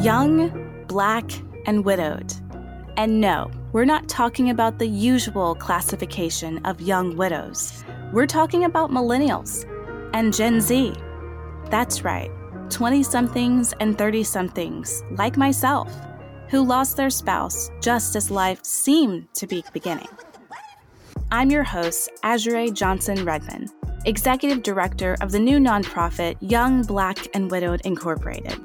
young, 0.00 0.84
black, 0.86 1.30
and 1.66 1.84
widowed. 1.84 2.32
And 2.96 3.20
no, 3.20 3.50
we're 3.72 3.84
not 3.84 4.08
talking 4.08 4.48
about 4.48 4.78
the 4.78 4.86
usual 4.86 5.54
classification 5.54 6.64
of 6.64 6.80
young 6.80 7.16
widows. 7.18 7.84
We're 8.10 8.26
talking 8.26 8.64
about 8.64 8.90
millennials 8.90 9.66
and 10.14 10.34
Gen 10.34 10.62
Z. 10.62 10.94
That's 11.66 12.02
right, 12.02 12.30
20 12.70 13.02
somethings 13.02 13.74
and 13.78 13.98
30 13.98 14.24
somethings, 14.24 15.02
like 15.18 15.36
myself, 15.36 15.94
who 16.48 16.64
lost 16.64 16.96
their 16.96 17.10
spouse 17.10 17.70
just 17.82 18.16
as 18.16 18.30
life 18.30 18.64
seemed 18.64 19.32
to 19.34 19.46
be 19.46 19.62
beginning. 19.74 20.08
I'm 21.30 21.50
your 21.50 21.62
host, 21.62 22.10
Azure 22.22 22.68
Johnson 22.70 23.22
Redman, 23.26 23.68
Executive 24.06 24.62
Director 24.62 25.16
of 25.20 25.30
the 25.30 25.38
new 25.38 25.58
nonprofit 25.58 26.36
Young, 26.40 26.84
Black, 26.84 27.18
and 27.34 27.50
Widowed 27.50 27.82
Incorporated. 27.82 28.58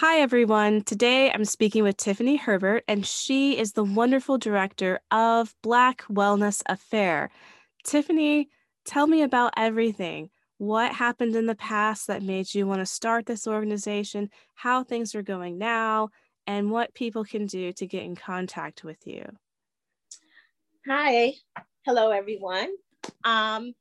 Hi, 0.00 0.20
everyone. 0.20 0.80
Today 0.80 1.30
I'm 1.30 1.44
speaking 1.44 1.82
with 1.82 1.98
Tiffany 1.98 2.36
Herbert, 2.36 2.84
and 2.88 3.04
she 3.04 3.58
is 3.58 3.72
the 3.72 3.84
wonderful 3.84 4.38
director 4.38 4.98
of 5.10 5.54
Black 5.62 6.04
Wellness 6.04 6.62
Affair. 6.64 7.28
Tiffany, 7.84 8.48
tell 8.86 9.06
me 9.06 9.20
about 9.20 9.52
everything. 9.58 10.30
What 10.56 10.94
happened 10.94 11.36
in 11.36 11.44
the 11.44 11.54
past 11.54 12.06
that 12.06 12.22
made 12.22 12.54
you 12.54 12.66
want 12.66 12.80
to 12.80 12.86
start 12.86 13.26
this 13.26 13.46
organization, 13.46 14.30
how 14.54 14.84
things 14.84 15.14
are 15.14 15.20
going 15.20 15.58
now, 15.58 16.08
and 16.46 16.70
what 16.70 16.94
people 16.94 17.22
can 17.22 17.44
do 17.44 17.70
to 17.74 17.86
get 17.86 18.02
in 18.02 18.16
contact 18.16 18.82
with 18.82 19.06
you. 19.06 19.26
Hi. 20.88 21.34
Hello, 21.84 22.10
everyone. 22.10 22.70
Um, 23.22 23.74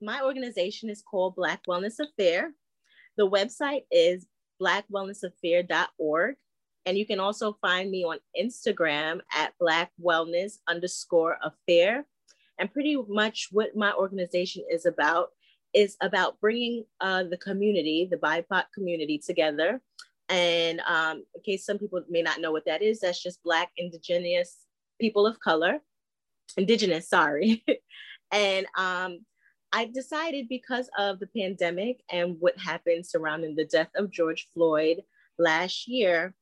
my 0.00 0.22
organization 0.22 0.88
is 0.88 1.02
called 1.02 1.34
Black 1.34 1.60
Wellness 1.68 1.98
Affair. 2.00 2.54
The 3.18 3.28
website 3.28 3.82
is 3.92 4.24
blackwellnessaffair.org. 4.60 6.36
And 6.86 6.96
you 6.96 7.06
can 7.06 7.20
also 7.20 7.56
find 7.60 7.90
me 7.90 8.04
on 8.04 8.18
Instagram 8.38 9.20
at 9.34 9.52
black 9.60 9.90
wellness 10.02 10.58
underscore 10.66 11.36
affair. 11.42 12.06
And 12.58 12.72
pretty 12.72 12.96
much 13.08 13.48
what 13.52 13.76
my 13.76 13.92
organization 13.92 14.64
is 14.70 14.86
about 14.86 15.28
is 15.74 15.96
about 16.00 16.40
bringing 16.40 16.84
uh, 17.00 17.24
the 17.24 17.36
community, 17.36 18.08
the 18.10 18.16
BIPOC 18.16 18.64
community 18.74 19.18
together. 19.18 19.80
And 20.28 20.80
um, 20.80 21.24
in 21.34 21.42
case 21.44 21.64
some 21.64 21.78
people 21.78 22.02
may 22.08 22.22
not 22.22 22.40
know 22.40 22.52
what 22.52 22.64
that 22.66 22.82
is, 22.82 23.00
that's 23.00 23.22
just 23.22 23.42
Black, 23.42 23.70
Indigenous 23.76 24.56
people 25.00 25.26
of 25.26 25.40
color, 25.40 25.80
Indigenous, 26.56 27.08
sorry. 27.08 27.64
and 28.32 28.66
um, 28.76 29.20
I 29.72 29.86
decided 29.86 30.48
because 30.48 30.88
of 30.98 31.18
the 31.20 31.26
pandemic 31.26 32.02
and 32.10 32.36
what 32.40 32.58
happened 32.58 33.06
surrounding 33.06 33.54
the 33.54 33.66
death 33.66 33.90
of 33.96 34.10
George 34.10 34.48
Floyd 34.54 35.02
last 35.38 35.86
year 35.86 36.34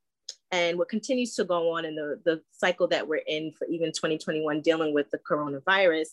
and 0.52 0.78
what 0.78 0.88
continues 0.88 1.34
to 1.34 1.44
go 1.44 1.72
on 1.72 1.84
in 1.84 1.96
the, 1.96 2.20
the 2.24 2.40
cycle 2.52 2.86
that 2.88 3.06
we're 3.06 3.22
in 3.26 3.52
for 3.52 3.66
even 3.66 3.88
2021 3.88 4.60
dealing 4.60 4.94
with 4.94 5.10
the 5.10 5.18
coronavirus, 5.18 6.08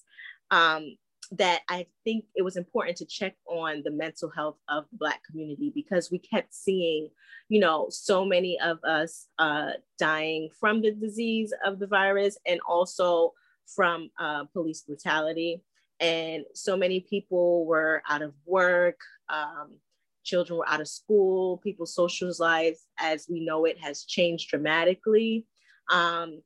um, 0.50 0.98
that 1.32 1.62
I 1.70 1.86
think 2.04 2.26
it 2.36 2.42
was 2.42 2.58
important 2.58 2.98
to 2.98 3.06
check 3.06 3.36
on 3.48 3.82
the 3.84 3.92
mental 3.92 4.30
health 4.30 4.58
of 4.68 4.86
the 4.92 4.98
Black 4.98 5.22
community 5.24 5.72
because 5.74 6.12
we 6.12 6.18
kept 6.20 6.54
seeing, 6.54 7.10
you 7.48 7.60
know, 7.60 7.88
so 7.90 8.26
many 8.26 8.60
of 8.60 8.84
us 8.84 9.28
uh, 9.38 9.72
dying 10.00 10.50
from 10.60 10.82
the 10.82 10.92
disease 10.92 11.54
of 11.66 11.80
the 11.80 11.88
virus 11.88 12.38
and 12.46 12.60
also 12.68 13.34
from 13.68 14.10
uh, 14.20 14.46
police 14.46 14.82
brutality 14.82 15.62
and 16.04 16.44
so 16.54 16.76
many 16.76 17.00
people 17.00 17.66
were 17.66 18.04
out 18.10 18.22
of 18.22 18.34
work 18.46 19.00
um, 19.30 19.80
children 20.24 20.58
were 20.58 20.70
out 20.70 20.82
of 20.82 20.88
school 20.88 21.58
people's 21.58 21.96
social 21.96 22.32
lives 22.40 22.88
as 23.00 23.28
we 23.30 23.44
know 23.46 23.66
it 23.66 23.78
has 23.80 24.04
changed 24.04 24.50
dramatically. 24.50 25.46
Um, 25.92 26.42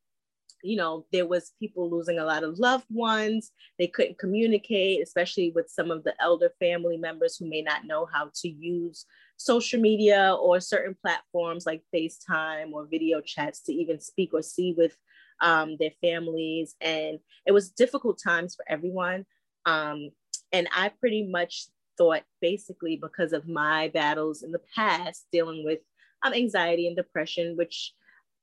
you 0.63 0.75
know 0.75 1.05
there 1.11 1.27
was 1.27 1.53
people 1.59 1.89
losing 1.89 2.17
a 2.17 2.25
lot 2.25 2.43
of 2.43 2.57
loved 2.57 2.87
ones. 2.89 3.51
They 3.77 3.87
couldn't 3.87 4.17
communicate 4.17 5.01
especially 5.03 5.51
with 5.55 5.69
some 5.69 5.91
of 5.91 6.03
the 6.03 6.13
elder 6.19 6.51
family 6.59 6.97
members 6.97 7.37
who 7.37 7.47
may 7.47 7.61
not 7.61 7.85
know 7.85 8.07
how 8.11 8.31
to 8.41 8.49
use 8.49 9.05
social 9.37 9.79
media 9.79 10.35
or 10.41 10.59
certain 10.59 10.95
platforms 10.99 11.67
like 11.67 11.83
facetime 11.93 12.71
or 12.73 12.87
video 12.87 13.21
chats 13.21 13.61
to 13.61 13.73
even 13.73 13.99
speak 13.99 14.31
or 14.33 14.41
see 14.41 14.73
with 14.75 14.97
um, 15.41 15.77
their 15.79 15.91
families. 16.01 16.75
And 16.81 17.19
it 17.45 17.51
was 17.51 17.69
difficult 17.69 18.19
times 18.23 18.55
for 18.55 18.65
everyone 18.67 19.27
um, 19.67 20.09
and 20.53 20.67
I 20.73 20.89
pretty 20.89 21.27
much 21.27 21.65
thought 21.97 22.23
basically 22.41 22.95
because 22.95 23.33
of 23.33 23.47
my 23.47 23.89
battles 23.89 24.41
in 24.41 24.51
the 24.51 24.61
past 24.73 25.27
dealing 25.31 25.65
with 25.65 25.79
um, 26.23 26.33
anxiety 26.33 26.87
and 26.87 26.95
depression, 26.95 27.57
which, 27.57 27.93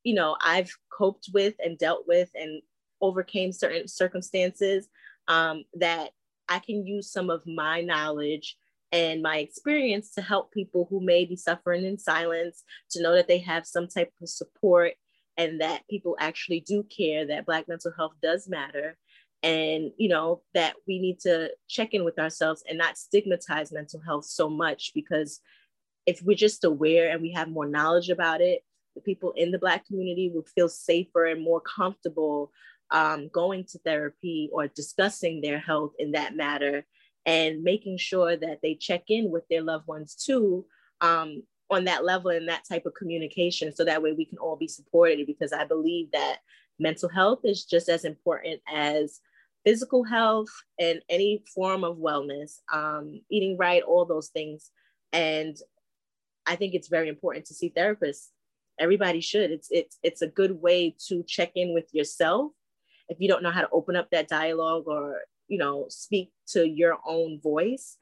you 0.04 0.14
know, 0.14 0.36
I've 0.44 0.70
coped 0.92 1.30
with 1.32 1.54
and 1.64 1.78
dealt 1.78 2.04
with 2.06 2.28
and 2.34 2.60
overcame 3.00 3.52
certain 3.52 3.88
circumstances, 3.88 4.88
um, 5.26 5.64
that 5.74 6.10
I 6.48 6.58
can 6.58 6.86
use 6.86 7.10
some 7.10 7.30
of 7.30 7.42
my 7.46 7.80
knowledge 7.80 8.56
and 8.92 9.22
my 9.22 9.38
experience 9.38 10.10
to 10.12 10.20
help 10.20 10.52
people 10.52 10.86
who 10.90 11.00
may 11.00 11.24
be 11.24 11.36
suffering 11.36 11.86
in 11.86 11.98
silence 11.98 12.62
to 12.90 13.02
know 13.02 13.14
that 13.14 13.28
they 13.28 13.38
have 13.38 13.66
some 13.66 13.88
type 13.88 14.12
of 14.20 14.28
support 14.28 14.92
and 15.38 15.60
that 15.62 15.88
people 15.88 16.16
actually 16.20 16.60
do 16.60 16.84
care 16.84 17.26
that 17.26 17.46
Black 17.46 17.66
mental 17.66 17.92
health 17.96 18.12
does 18.22 18.46
matter 18.46 18.96
and 19.44 19.92
you 19.98 20.08
know 20.08 20.40
that 20.54 20.74
we 20.88 20.98
need 20.98 21.20
to 21.20 21.50
check 21.68 21.92
in 21.92 22.02
with 22.02 22.18
ourselves 22.18 22.64
and 22.68 22.78
not 22.78 22.96
stigmatize 22.96 23.70
mental 23.70 24.00
health 24.00 24.24
so 24.24 24.48
much 24.48 24.90
because 24.94 25.40
if 26.06 26.22
we're 26.22 26.36
just 26.36 26.64
aware 26.64 27.10
and 27.10 27.20
we 27.20 27.30
have 27.30 27.48
more 27.48 27.68
knowledge 27.68 28.08
about 28.08 28.40
it 28.40 28.64
the 28.96 29.02
people 29.02 29.32
in 29.36 29.50
the 29.50 29.58
black 29.58 29.86
community 29.86 30.30
will 30.34 30.46
feel 30.54 30.68
safer 30.68 31.26
and 31.26 31.42
more 31.42 31.60
comfortable 31.60 32.50
um, 32.90 33.28
going 33.32 33.64
to 33.64 33.78
therapy 33.80 34.48
or 34.52 34.66
discussing 34.68 35.40
their 35.40 35.58
health 35.58 35.92
in 35.98 36.12
that 36.12 36.34
matter 36.36 36.86
and 37.26 37.62
making 37.62 37.98
sure 37.98 38.36
that 38.36 38.60
they 38.62 38.74
check 38.74 39.04
in 39.08 39.30
with 39.30 39.44
their 39.48 39.62
loved 39.62 39.86
ones 39.86 40.14
too 40.14 40.64
um, 41.00 41.42
on 41.70 41.84
that 41.84 42.04
level 42.04 42.30
and 42.30 42.48
that 42.48 42.64
type 42.66 42.86
of 42.86 42.94
communication 42.94 43.74
so 43.74 43.84
that 43.84 44.02
way 44.02 44.12
we 44.12 44.24
can 44.24 44.38
all 44.38 44.56
be 44.56 44.68
supported 44.68 45.26
because 45.26 45.52
i 45.52 45.64
believe 45.64 46.10
that 46.12 46.38
mental 46.78 47.08
health 47.10 47.40
is 47.44 47.64
just 47.64 47.88
as 47.88 48.04
important 48.04 48.60
as 48.72 49.20
physical 49.64 50.04
health 50.04 50.50
and 50.78 51.00
any 51.08 51.42
form 51.54 51.84
of 51.84 51.96
wellness, 51.96 52.58
um, 52.72 53.20
eating 53.30 53.56
right, 53.56 53.82
all 53.82 54.04
those 54.04 54.28
things. 54.28 54.70
And 55.12 55.56
I 56.46 56.56
think 56.56 56.74
it's 56.74 56.88
very 56.88 57.08
important 57.08 57.46
to 57.46 57.54
see 57.54 57.72
therapists. 57.74 58.28
Everybody 58.78 59.20
should. 59.20 59.50
It's 59.50 59.68
it's 59.70 59.98
it's 60.02 60.22
a 60.22 60.26
good 60.26 60.60
way 60.60 60.94
to 61.06 61.22
check 61.26 61.52
in 61.54 61.72
with 61.72 61.86
yourself. 61.92 62.52
If 63.08 63.20
you 63.20 63.28
don't 63.28 63.42
know 63.42 63.52
how 63.52 63.60
to 63.60 63.70
open 63.70 63.96
up 63.96 64.10
that 64.10 64.28
dialogue 64.28 64.84
or 64.86 65.20
you 65.48 65.58
know 65.58 65.86
speak 65.88 66.32
to 66.48 66.66
your 66.66 66.98
own 67.06 67.40
voice, 67.40 67.96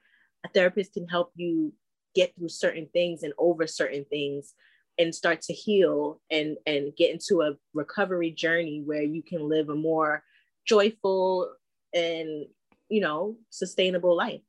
a 0.44 0.48
therapist 0.48 0.94
can 0.94 1.06
help 1.08 1.30
you 1.34 1.72
get 2.14 2.34
through 2.34 2.48
certain 2.48 2.88
things 2.92 3.22
and 3.22 3.32
over 3.38 3.66
certain 3.66 4.04
things 4.06 4.54
and 4.98 5.14
start 5.14 5.42
to 5.42 5.52
heal 5.52 6.20
and 6.30 6.56
and 6.66 6.96
get 6.96 7.10
into 7.10 7.42
a 7.42 7.54
recovery 7.74 8.30
journey 8.30 8.82
where 8.84 9.02
you 9.02 9.22
can 9.22 9.48
live 9.48 9.68
a 9.68 9.74
more 9.74 10.22
joyful 10.64 11.54
and 11.94 12.46
you 12.88 13.00
know 13.00 13.36
sustainable 13.50 14.16
life 14.16 14.42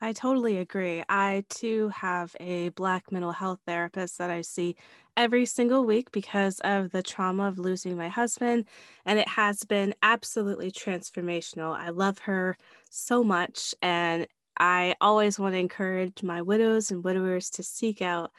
I 0.00 0.12
totally 0.12 0.58
agree. 0.58 1.04
I 1.08 1.44
too 1.48 1.88
have 1.90 2.34
a 2.40 2.70
Black 2.70 3.12
mental 3.12 3.30
health 3.32 3.60
therapist 3.66 4.18
that 4.18 4.30
I 4.30 4.40
see 4.40 4.74
every 5.16 5.46
single 5.46 5.84
week 5.84 6.10
because 6.10 6.58
of 6.60 6.90
the 6.90 7.02
trauma 7.04 7.44
of 7.46 7.58
losing 7.58 7.96
my 7.96 8.08
husband. 8.08 8.66
And 9.04 9.18
it 9.20 9.28
has 9.28 9.62
been 9.64 9.94
absolutely 10.02 10.72
transformational. 10.72 11.76
I 11.76 11.90
love 11.90 12.18
her 12.20 12.56
so 12.90 13.22
much. 13.22 13.74
And 13.80 14.26
I 14.58 14.96
always 15.00 15.38
want 15.38 15.54
to 15.54 15.58
encourage 15.58 16.22
my 16.24 16.42
widows 16.42 16.90
and 16.90 17.04
widowers 17.04 17.48
to 17.50 17.62
seek 17.62 18.02
out 18.02 18.32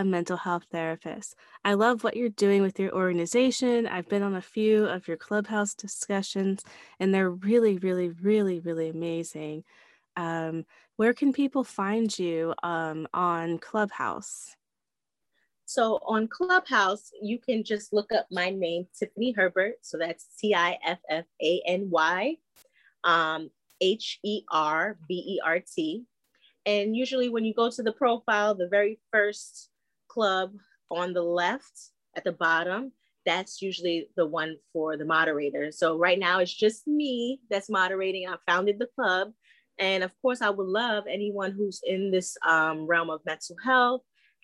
a 0.00 0.04
mental 0.04 0.38
health 0.38 0.64
therapist. 0.72 1.36
I 1.62 1.74
love 1.74 2.02
what 2.02 2.16
you're 2.16 2.30
doing 2.30 2.62
with 2.62 2.80
your 2.80 2.92
organization. 2.94 3.86
I've 3.86 4.08
been 4.08 4.22
on 4.22 4.34
a 4.34 4.40
few 4.40 4.86
of 4.86 5.06
your 5.06 5.18
clubhouse 5.18 5.74
discussions, 5.74 6.64
and 6.98 7.12
they're 7.12 7.30
really, 7.30 7.76
really, 7.76 8.08
really, 8.08 8.60
really 8.60 8.88
amazing. 8.88 9.62
Um, 10.16 10.64
where 10.96 11.12
can 11.12 11.34
people 11.34 11.64
find 11.64 12.18
you 12.18 12.54
um, 12.62 13.06
on 13.12 13.58
Clubhouse? 13.58 14.56
So 15.66 16.00
on 16.06 16.28
Clubhouse, 16.28 17.10
you 17.20 17.38
can 17.38 17.62
just 17.62 17.92
look 17.92 18.10
up 18.10 18.26
my 18.30 18.48
name, 18.50 18.86
Tiffany 18.98 19.32
Herbert. 19.32 19.74
So 19.82 19.98
that's 19.98 20.26
T 20.40 20.54
I 20.54 20.78
F 20.84 20.98
F 21.10 21.26
A 21.42 21.62
N 21.66 21.90
Y 21.90 22.36
um, 23.04 23.50
H 23.82 24.18
E 24.24 24.44
R 24.50 24.96
B 25.06 25.14
E 25.14 25.40
R 25.44 25.60
T. 25.60 26.04
And 26.66 26.96
usually, 26.96 27.28
when 27.28 27.44
you 27.44 27.54
go 27.54 27.70
to 27.70 27.82
the 27.82 27.92
profile, 27.92 28.54
the 28.54 28.68
very 28.68 28.98
first 29.12 29.69
club 30.12 30.52
on 30.90 31.12
the 31.12 31.22
left 31.22 31.76
at 32.16 32.24
the 32.24 32.32
bottom, 32.32 32.92
that's 33.26 33.62
usually 33.62 34.08
the 34.16 34.26
one 34.26 34.56
for 34.72 34.96
the 34.96 35.04
moderator. 35.04 35.70
So 35.72 35.98
right 35.98 36.18
now 36.18 36.40
it's 36.40 36.54
just 36.54 36.86
me 36.86 37.40
that's 37.50 37.70
moderating. 37.70 38.26
I 38.26 38.36
founded 38.50 38.78
the 38.78 38.88
club 38.96 39.32
And 39.80 40.04
of 40.04 40.12
course, 40.20 40.42
I 40.42 40.50
would 40.50 40.66
love 40.66 41.04
anyone 41.08 41.52
who's 41.52 41.80
in 41.84 42.10
this 42.10 42.36
um, 42.46 42.86
realm 42.86 43.08
of 43.10 43.20
mental 43.24 43.56
health, 43.64 44.02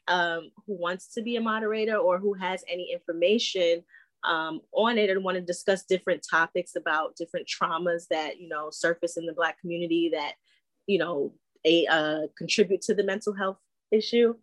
um, 0.09 0.51
who 0.67 0.75
wants 0.81 1.13
to 1.15 1.23
be 1.23 1.37
a 1.37 1.41
moderator 1.41 1.97
or 1.97 2.19
who 2.19 2.33
has 2.35 2.65
any 2.69 2.91
information 2.93 3.85
um, 4.25 4.61
on 4.73 4.99
it 4.99 5.11
and 5.11 5.23
want 5.23 5.37
to 5.37 5.43
discuss 5.43 5.85
different 5.85 6.25
topics 6.29 6.75
about 6.75 7.17
different 7.17 7.47
traumas 7.47 8.09
that 8.09 8.41
you 8.41 8.49
know 8.49 8.71
surface 8.71 9.17
in 9.19 9.27
the 9.27 9.35
Black 9.35 9.61
community 9.61 10.11
that 10.13 10.33
you 10.87 10.99
know 10.99 11.35
a 11.65 11.87
uh, 11.87 12.23
contribute 12.37 12.81
to 12.83 12.95
the 12.95 13.05
mental 13.05 13.35
health 13.35 13.59
issue. 13.93 14.35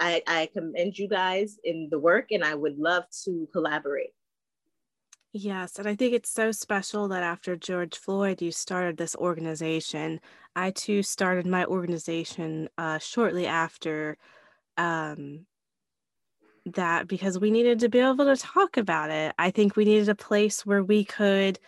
I, 0.00 0.22
I 0.26 0.48
commend 0.52 0.98
you 0.98 1.08
guys 1.08 1.58
in 1.64 1.88
the 1.90 1.98
work, 1.98 2.30
and 2.30 2.44
I 2.44 2.54
would 2.54 2.78
love 2.78 3.04
to 3.24 3.48
collaborate. 3.52 4.10
Yes, 5.34 5.78
and 5.78 5.88
I 5.88 5.94
think 5.94 6.12
it's 6.12 6.30
so 6.30 6.52
special 6.52 7.08
that 7.08 7.22
after 7.22 7.56
George 7.56 7.96
Floyd, 7.96 8.42
you 8.42 8.52
started 8.52 8.98
this 8.98 9.16
organization. 9.16 10.20
I 10.54 10.72
too 10.72 11.02
started 11.02 11.46
my 11.46 11.64
organization 11.64 12.68
uh, 12.76 12.98
shortly 12.98 13.46
after 13.46 14.18
um, 14.76 15.46
that 16.66 17.08
because 17.08 17.38
we 17.38 17.50
needed 17.50 17.78
to 17.80 17.88
be 17.88 17.98
able 17.98 18.26
to 18.26 18.36
talk 18.36 18.76
about 18.76 19.10
it. 19.10 19.34
I 19.38 19.50
think 19.50 19.74
we 19.74 19.86
needed 19.86 20.10
a 20.10 20.14
place 20.14 20.66
where 20.66 20.84
we 20.84 21.04
could 21.04 21.58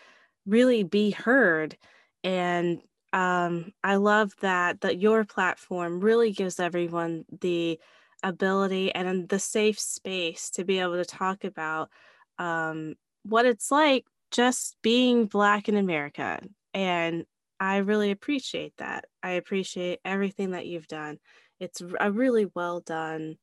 really 0.47 0.83
be 0.83 1.11
heard. 1.11 1.77
And 2.23 2.83
um, 3.15 3.73
I 3.83 3.97
love 3.97 4.35
that 4.41 4.83
that 4.83 4.99
your 4.99 5.25
platform 5.25 6.01
really 6.01 6.33
gives 6.33 6.61
everyone 6.61 7.25
the 7.41 7.79
ability 8.25 8.93
and 8.93 9.29
the 9.29 9.39
safe 9.39 9.79
space 9.79 10.51
to 10.51 10.65
be 10.65 10.81
able 10.81 10.97
to 10.97 11.05
talk 11.05 11.45
about 11.45 11.91
um, 12.39 12.95
what 13.23 13.47
it's 13.47 13.71
like 13.71 14.05
just 14.33 14.77
being 14.83 15.27
Black 15.27 15.69
in 15.69 15.77
America. 15.77 16.41
And 16.73 17.25
I 17.61 17.77
really 17.77 18.11
appreciate 18.11 18.75
that. 18.79 19.05
I 19.23 19.33
appreciate 19.33 20.01
everything 20.05 20.51
that 20.51 20.67
you've 20.67 20.89
done. 20.89 21.19
It's 21.61 21.81
a 22.01 22.11
really 22.11 22.47
well 22.55 22.81
done 22.81 23.37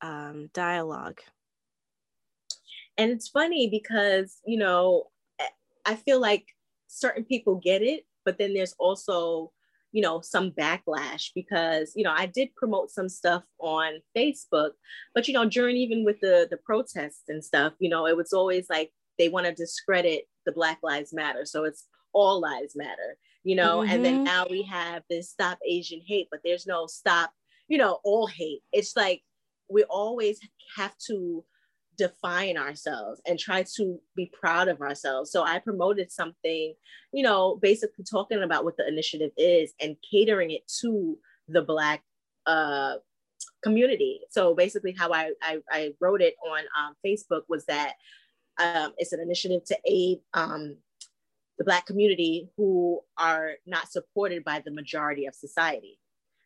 um, 0.00 0.48
dialogue. 0.54 1.20
And 2.96 3.10
it's 3.10 3.28
funny 3.28 3.68
because, 3.68 4.38
you 4.46 4.58
know, 4.58 5.08
I 5.84 5.96
feel 5.96 6.20
like 6.20 6.46
certain 6.86 7.24
people 7.24 7.56
get 7.56 7.82
it, 7.82 8.06
but 8.24 8.38
then 8.38 8.54
there's 8.54 8.74
also, 8.78 9.52
you 9.92 10.02
know, 10.02 10.20
some 10.20 10.52
backlash 10.52 11.30
because, 11.34 11.92
you 11.96 12.04
know, 12.04 12.14
I 12.16 12.26
did 12.26 12.54
promote 12.54 12.90
some 12.90 13.08
stuff 13.08 13.42
on 13.58 14.00
Facebook, 14.16 14.70
but, 15.14 15.26
you 15.26 15.34
know, 15.34 15.48
during 15.48 15.76
even 15.76 16.04
with 16.04 16.20
the, 16.20 16.46
the 16.50 16.58
protests 16.58 17.24
and 17.28 17.44
stuff, 17.44 17.72
you 17.78 17.88
know, 17.88 18.06
it 18.06 18.16
was 18.16 18.32
always 18.32 18.66
like 18.70 18.92
they 19.18 19.28
want 19.28 19.46
to 19.46 19.54
discredit 19.54 20.24
the 20.46 20.52
Black 20.52 20.78
Lives 20.82 21.12
Matter. 21.12 21.44
So 21.44 21.64
it's 21.64 21.86
all 22.12 22.40
lives 22.40 22.74
matter, 22.76 23.16
you 23.44 23.54
know, 23.56 23.78
mm-hmm. 23.78 23.90
and 23.92 24.04
then 24.04 24.14
mm-hmm. 24.16 24.24
now 24.24 24.46
we 24.48 24.62
have 24.62 25.02
this 25.08 25.30
stop 25.30 25.58
Asian 25.66 26.00
hate, 26.06 26.28
but 26.30 26.40
there's 26.44 26.66
no 26.66 26.86
stop, 26.86 27.32
you 27.68 27.78
know, 27.78 28.00
all 28.04 28.26
hate. 28.26 28.62
It's 28.72 28.96
like 28.96 29.22
we 29.68 29.84
always 29.84 30.40
have 30.76 30.96
to 31.06 31.44
define 32.00 32.56
ourselves 32.56 33.20
and 33.26 33.38
try 33.38 33.62
to 33.76 34.00
be 34.16 34.32
proud 34.40 34.68
of 34.68 34.80
ourselves. 34.80 35.30
So 35.30 35.42
I 35.42 35.58
promoted 35.58 36.10
something, 36.10 36.74
you 37.12 37.22
know, 37.22 37.58
basically 37.60 38.04
talking 38.04 38.42
about 38.42 38.64
what 38.64 38.76
the 38.78 38.88
initiative 38.88 39.32
is 39.36 39.74
and 39.80 39.96
catering 40.10 40.50
it 40.50 40.62
to 40.80 41.18
the 41.48 41.62
Black 41.62 42.02
uh, 42.46 42.94
community. 43.62 44.20
So 44.30 44.54
basically, 44.54 44.94
how 44.98 45.12
I, 45.12 45.32
I, 45.42 45.58
I 45.70 45.92
wrote 46.00 46.22
it 46.22 46.36
on 46.50 46.62
um, 46.78 46.94
Facebook 47.04 47.42
was 47.48 47.66
that 47.66 47.94
um, 48.58 48.92
it's 48.96 49.12
an 49.12 49.20
initiative 49.20 49.64
to 49.66 49.78
aid 49.84 50.20
um, 50.32 50.76
the 51.58 51.64
Black 51.64 51.84
community 51.84 52.48
who 52.56 53.00
are 53.18 53.52
not 53.66 53.92
supported 53.92 54.42
by 54.44 54.62
the 54.64 54.70
majority 54.70 55.26
of 55.26 55.34
society. 55.34 55.98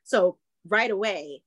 So 0.03 0.39
right 0.67 0.91
away, 0.91 1.43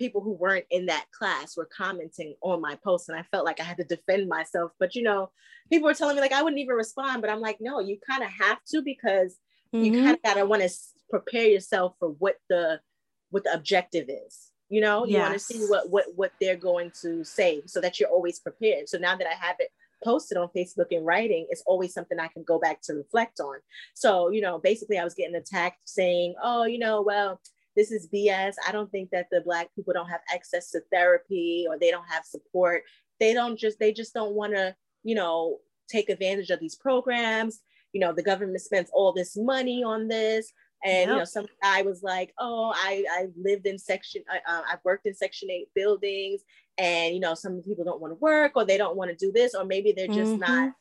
people 0.00 0.22
who 0.22 0.32
weren't 0.32 0.64
in 0.70 0.86
that 0.86 1.04
class 1.12 1.56
were 1.56 1.68
commenting 1.76 2.34
on 2.40 2.60
my 2.60 2.74
post 2.82 3.08
and 3.08 3.18
I 3.18 3.22
felt 3.30 3.44
like 3.44 3.60
I 3.60 3.64
had 3.64 3.76
to 3.76 3.84
defend 3.84 4.28
myself. 4.28 4.72
But 4.80 4.96
you 4.96 5.02
know, 5.02 5.30
people 5.70 5.86
were 5.86 5.94
telling 5.94 6.16
me 6.16 6.22
like 6.22 6.32
I 6.32 6.42
wouldn't 6.42 6.58
even 6.58 6.74
respond, 6.74 7.20
but 7.20 7.30
I'm 7.30 7.40
like, 7.40 7.58
no, 7.60 7.78
you 7.80 7.98
kind 8.08 8.24
of 8.24 8.30
have 8.30 8.58
to 8.70 8.82
because 8.82 9.36
mm-hmm. 9.72 9.84
you 9.84 10.02
kind 10.02 10.16
of 10.16 10.22
gotta 10.22 10.46
want 10.46 10.62
to 10.62 10.70
prepare 11.10 11.46
yourself 11.46 11.94
for 12.00 12.08
what 12.08 12.36
the 12.48 12.80
what 13.28 13.44
the 13.44 13.52
objective 13.52 14.08
is. 14.08 14.50
You 14.70 14.80
know, 14.80 15.04
you 15.04 15.18
want 15.18 15.34
to 15.34 15.38
see 15.38 15.66
what 15.66 15.90
what 15.90 16.06
what 16.16 16.32
they're 16.40 16.56
going 16.56 16.92
to 17.02 17.22
say 17.22 17.62
so 17.66 17.80
that 17.80 18.00
you're 18.00 18.08
always 18.08 18.40
prepared. 18.40 18.88
So 18.88 18.98
now 18.98 19.16
that 19.16 19.26
I 19.26 19.34
have 19.34 19.56
it 19.58 19.68
posted 20.02 20.38
on 20.38 20.48
Facebook 20.56 20.88
in 20.90 21.04
writing, 21.04 21.46
it's 21.50 21.62
always 21.66 21.92
something 21.92 22.18
I 22.18 22.28
can 22.28 22.42
go 22.42 22.58
back 22.58 22.80
to 22.82 22.94
reflect 22.94 23.40
on. 23.40 23.56
So, 23.94 24.30
you 24.30 24.40
know, 24.40 24.58
basically 24.58 24.98
I 24.98 25.04
was 25.04 25.14
getting 25.14 25.34
attacked 25.34 25.80
saying, 25.84 26.34
oh, 26.42 26.64
you 26.64 26.78
know, 26.78 27.02
well, 27.02 27.40
this 27.80 27.90
is 27.90 28.08
BS. 28.12 28.56
I 28.68 28.72
don't 28.72 28.90
think 28.90 29.08
that 29.10 29.28
the 29.30 29.40
Black 29.40 29.74
people 29.74 29.94
don't 29.94 30.10
have 30.10 30.20
access 30.30 30.70
to 30.72 30.82
therapy 30.92 31.64
or 31.66 31.78
they 31.78 31.90
don't 31.90 32.08
have 32.08 32.26
support. 32.26 32.82
They 33.18 33.32
don't 33.32 33.58
just, 33.58 33.78
they 33.78 33.90
just 33.90 34.12
don't 34.12 34.34
want 34.34 34.52
to, 34.52 34.76
you 35.02 35.14
know, 35.14 35.60
take 35.88 36.10
advantage 36.10 36.50
of 36.50 36.60
these 36.60 36.74
programs. 36.74 37.60
You 37.94 38.00
know, 38.02 38.12
the 38.12 38.22
government 38.22 38.60
spends 38.60 38.90
all 38.92 39.14
this 39.14 39.34
money 39.34 39.82
on 39.82 40.08
this. 40.08 40.52
And, 40.84 40.94
yep. 40.94 41.08
you 41.08 41.16
know, 41.16 41.24
some 41.24 41.46
guy 41.62 41.80
was 41.80 42.02
like, 42.02 42.34
oh, 42.38 42.70
I, 42.74 43.02
I 43.10 43.26
lived 43.42 43.66
in 43.66 43.78
section, 43.78 44.22
uh, 44.30 44.60
I've 44.70 44.84
worked 44.84 45.06
in 45.06 45.14
section 45.14 45.50
eight 45.50 45.68
buildings 45.74 46.42
and, 46.76 47.14
you 47.14 47.20
know, 47.20 47.34
some 47.34 47.62
people 47.62 47.84
don't 47.84 48.00
want 48.00 48.12
to 48.12 48.16
work 48.16 48.52
or 48.56 48.66
they 48.66 48.76
don't 48.76 48.96
want 48.96 49.10
to 49.10 49.16
do 49.16 49.32
this, 49.32 49.54
or 49.54 49.64
maybe 49.64 49.92
they're 49.92 50.06
just 50.06 50.32
mm-hmm. 50.32 50.40
not, 50.40 50.72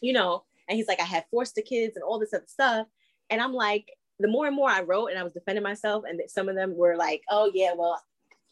you 0.00 0.14
know, 0.14 0.44
and 0.66 0.76
he's 0.76 0.88
like, 0.88 1.00
I 1.00 1.04
had 1.04 1.24
foster 1.30 1.62
kids 1.62 1.96
and 1.96 2.02
all 2.04 2.18
this 2.18 2.32
other 2.32 2.44
stuff. 2.46 2.86
And 3.30 3.40
I'm 3.40 3.52
like, 3.52 3.86
the 4.18 4.28
more 4.28 4.46
and 4.46 4.56
more 4.56 4.70
I 4.70 4.82
wrote 4.82 5.08
and 5.08 5.18
I 5.18 5.22
was 5.22 5.32
defending 5.32 5.62
myself, 5.62 6.04
and 6.08 6.20
some 6.28 6.48
of 6.48 6.56
them 6.56 6.76
were 6.76 6.96
like, 6.96 7.22
"Oh 7.30 7.50
yeah, 7.54 7.72
well, 7.76 8.00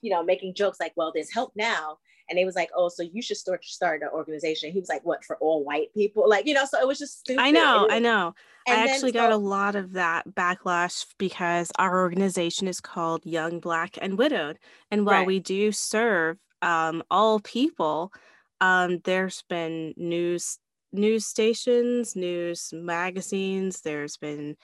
you 0.02 0.10
know, 0.10 0.22
making 0.22 0.54
jokes 0.54 0.80
like, 0.80 0.92
well, 0.96 1.12
there's 1.12 1.32
help 1.32 1.52
now." 1.56 1.98
And 2.28 2.38
they 2.38 2.44
was 2.44 2.56
like, 2.56 2.70
"Oh, 2.74 2.88
so 2.88 3.02
you 3.02 3.22
should 3.22 3.36
start 3.36 3.64
start 3.64 4.02
an 4.02 4.08
organization." 4.12 4.72
He 4.72 4.80
was 4.80 4.88
like, 4.88 5.04
"What 5.04 5.24
for 5.24 5.36
all 5.38 5.64
white 5.64 5.92
people?" 5.94 6.28
Like, 6.28 6.46
you 6.46 6.54
know, 6.54 6.64
so 6.64 6.80
it 6.80 6.86
was 6.86 6.98
just 6.98 7.20
stupid. 7.20 7.40
I 7.40 7.50
know, 7.50 7.82
was, 7.82 7.92
I 7.92 7.98
know. 7.98 8.34
I 8.68 8.88
actually 8.88 9.12
then, 9.12 9.22
got 9.22 9.32
so, 9.32 9.36
a 9.36 9.38
lot 9.38 9.76
of 9.76 9.92
that 9.92 10.28
backlash 10.28 11.06
because 11.18 11.70
our 11.78 12.00
organization 12.00 12.66
is 12.66 12.80
called 12.80 13.24
Young 13.24 13.60
Black 13.60 13.98
and 14.00 14.18
Widowed, 14.18 14.58
and 14.90 15.06
while 15.06 15.18
right. 15.18 15.26
we 15.26 15.38
do 15.40 15.72
serve 15.72 16.38
um, 16.62 17.02
all 17.10 17.40
people, 17.40 18.12
um, 18.60 19.00
there's 19.04 19.42
been 19.48 19.94
news 19.96 20.58
news 20.92 21.26
stations, 21.26 22.16
news 22.16 22.70
magazines. 22.72 23.82
There's 23.82 24.16
been 24.16 24.56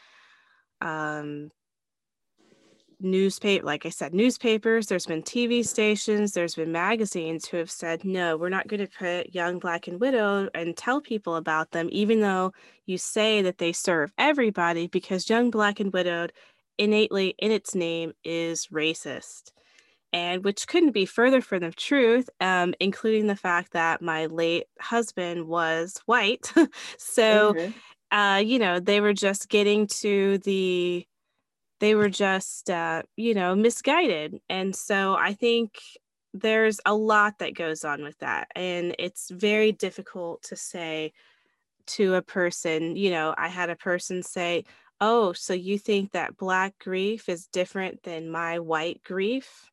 um, 0.82 1.50
newspaper 3.02 3.66
like 3.66 3.84
i 3.84 3.88
said 3.88 4.14
newspapers 4.14 4.86
there's 4.86 5.06
been 5.06 5.22
tv 5.22 5.66
stations 5.66 6.32
there's 6.32 6.54
been 6.54 6.70
magazines 6.70 7.46
who 7.48 7.56
have 7.56 7.70
said 7.70 8.04
no 8.04 8.36
we're 8.36 8.48
not 8.48 8.68
going 8.68 8.78
to 8.78 8.98
put 8.98 9.34
young 9.34 9.58
black 9.58 9.88
and 9.88 10.00
widow 10.00 10.48
and 10.54 10.76
tell 10.76 11.00
people 11.00 11.34
about 11.34 11.72
them 11.72 11.88
even 11.90 12.20
though 12.20 12.52
you 12.86 12.96
say 12.96 13.42
that 13.42 13.58
they 13.58 13.72
serve 13.72 14.12
everybody 14.18 14.86
because 14.86 15.28
young 15.28 15.50
black 15.50 15.80
and 15.80 15.92
widowed 15.92 16.32
innately 16.78 17.34
in 17.38 17.50
its 17.50 17.74
name 17.74 18.12
is 18.22 18.68
racist 18.68 19.50
and 20.12 20.44
which 20.44 20.68
couldn't 20.68 20.92
be 20.92 21.06
further 21.06 21.40
from 21.40 21.60
the 21.60 21.72
truth 21.72 22.30
um, 22.40 22.72
including 22.78 23.26
the 23.26 23.34
fact 23.34 23.72
that 23.72 24.00
my 24.00 24.26
late 24.26 24.66
husband 24.78 25.48
was 25.48 26.00
white. 26.06 26.52
So 26.98 27.54
mm-hmm 27.54 27.70
uh, 28.12 28.42
you 28.44 28.58
know, 28.58 28.78
they 28.78 29.00
were 29.00 29.14
just 29.14 29.48
getting 29.48 29.86
to 29.86 30.38
the, 30.38 31.06
they 31.80 31.94
were 31.94 32.10
just, 32.10 32.68
uh, 32.68 33.02
you 33.16 33.34
know, 33.34 33.56
misguided. 33.56 34.38
And 34.48 34.76
so 34.76 35.14
I 35.14 35.32
think 35.32 35.78
there's 36.34 36.78
a 36.84 36.94
lot 36.94 37.38
that 37.38 37.54
goes 37.54 37.84
on 37.84 38.02
with 38.02 38.18
that. 38.18 38.48
And 38.54 38.94
it's 38.98 39.30
very 39.30 39.72
difficult 39.72 40.42
to 40.44 40.56
say 40.56 41.12
to 41.86 42.14
a 42.14 42.22
person, 42.22 42.96
you 42.96 43.10
know, 43.10 43.34
I 43.36 43.48
had 43.48 43.70
a 43.70 43.76
person 43.76 44.22
say, 44.22 44.64
Oh, 45.00 45.32
so 45.32 45.52
you 45.52 45.78
think 45.78 46.12
that 46.12 46.36
Black 46.36 46.78
grief 46.78 47.28
is 47.28 47.48
different 47.48 48.04
than 48.04 48.30
my 48.30 48.60
white 48.60 49.02
grief? 49.02 49.68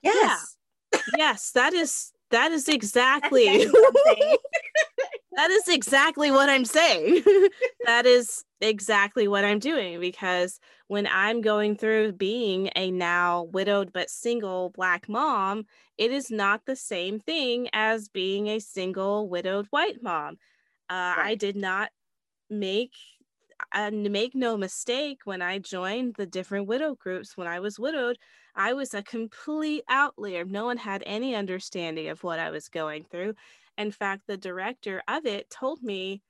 Yes. 0.00 0.56
Yeah. 0.92 1.00
yes, 1.16 1.50
that 1.52 1.72
is 1.72 2.12
that 2.30 2.52
is 2.52 2.68
exactly 2.68 3.48
that 5.32 5.50
is 5.50 5.68
exactly 5.68 6.30
what 6.30 6.48
I'm 6.48 6.64
saying. 6.64 7.22
that 7.86 8.06
is 8.06 8.44
exactly 8.60 9.28
what 9.28 9.44
I'm 9.44 9.58
doing 9.58 10.00
because 10.00 10.58
when 10.88 11.06
I'm 11.06 11.40
going 11.40 11.76
through 11.76 12.12
being 12.12 12.70
a 12.76 12.90
now 12.90 13.44
widowed 13.44 13.92
but 13.92 14.10
single 14.10 14.70
Black 14.70 15.08
mom, 15.08 15.66
it 15.96 16.10
is 16.10 16.30
not 16.30 16.66
the 16.66 16.76
same 16.76 17.20
thing 17.20 17.68
as 17.72 18.08
being 18.08 18.48
a 18.48 18.58
single 18.58 19.28
widowed 19.28 19.66
white 19.70 20.02
mom. 20.02 20.36
Uh, 20.88 21.14
right. 21.16 21.26
I 21.26 21.34
did 21.36 21.56
not 21.56 21.90
make 22.48 22.92
and 23.72 24.06
uh, 24.06 24.10
make 24.10 24.34
no 24.34 24.56
mistake 24.56 25.20
when 25.24 25.42
I 25.42 25.58
joined 25.58 26.14
the 26.16 26.26
different 26.26 26.66
widow 26.66 26.94
groups 26.94 27.36
when 27.36 27.46
I 27.46 27.60
was 27.60 27.78
widowed, 27.78 28.18
I 28.54 28.72
was 28.72 28.94
a 28.94 29.02
complete 29.02 29.84
outlier. 29.88 30.44
No 30.44 30.64
one 30.64 30.76
had 30.76 31.02
any 31.06 31.34
understanding 31.34 32.08
of 32.08 32.22
what 32.24 32.38
I 32.38 32.50
was 32.50 32.68
going 32.68 33.04
through. 33.04 33.34
In 33.80 33.90
fact, 33.90 34.26
the 34.26 34.36
director 34.36 35.02
of 35.08 35.24
it 35.24 35.48
told 35.48 35.82
me, 35.82 36.22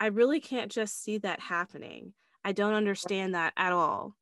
I 0.00 0.06
really 0.06 0.40
can't 0.40 0.72
just 0.72 1.02
see 1.04 1.18
that 1.18 1.38
happening. 1.38 2.14
I 2.42 2.52
don't 2.52 2.72
understand 2.72 3.34
that 3.34 3.52
at 3.58 3.72
all. 3.72 4.14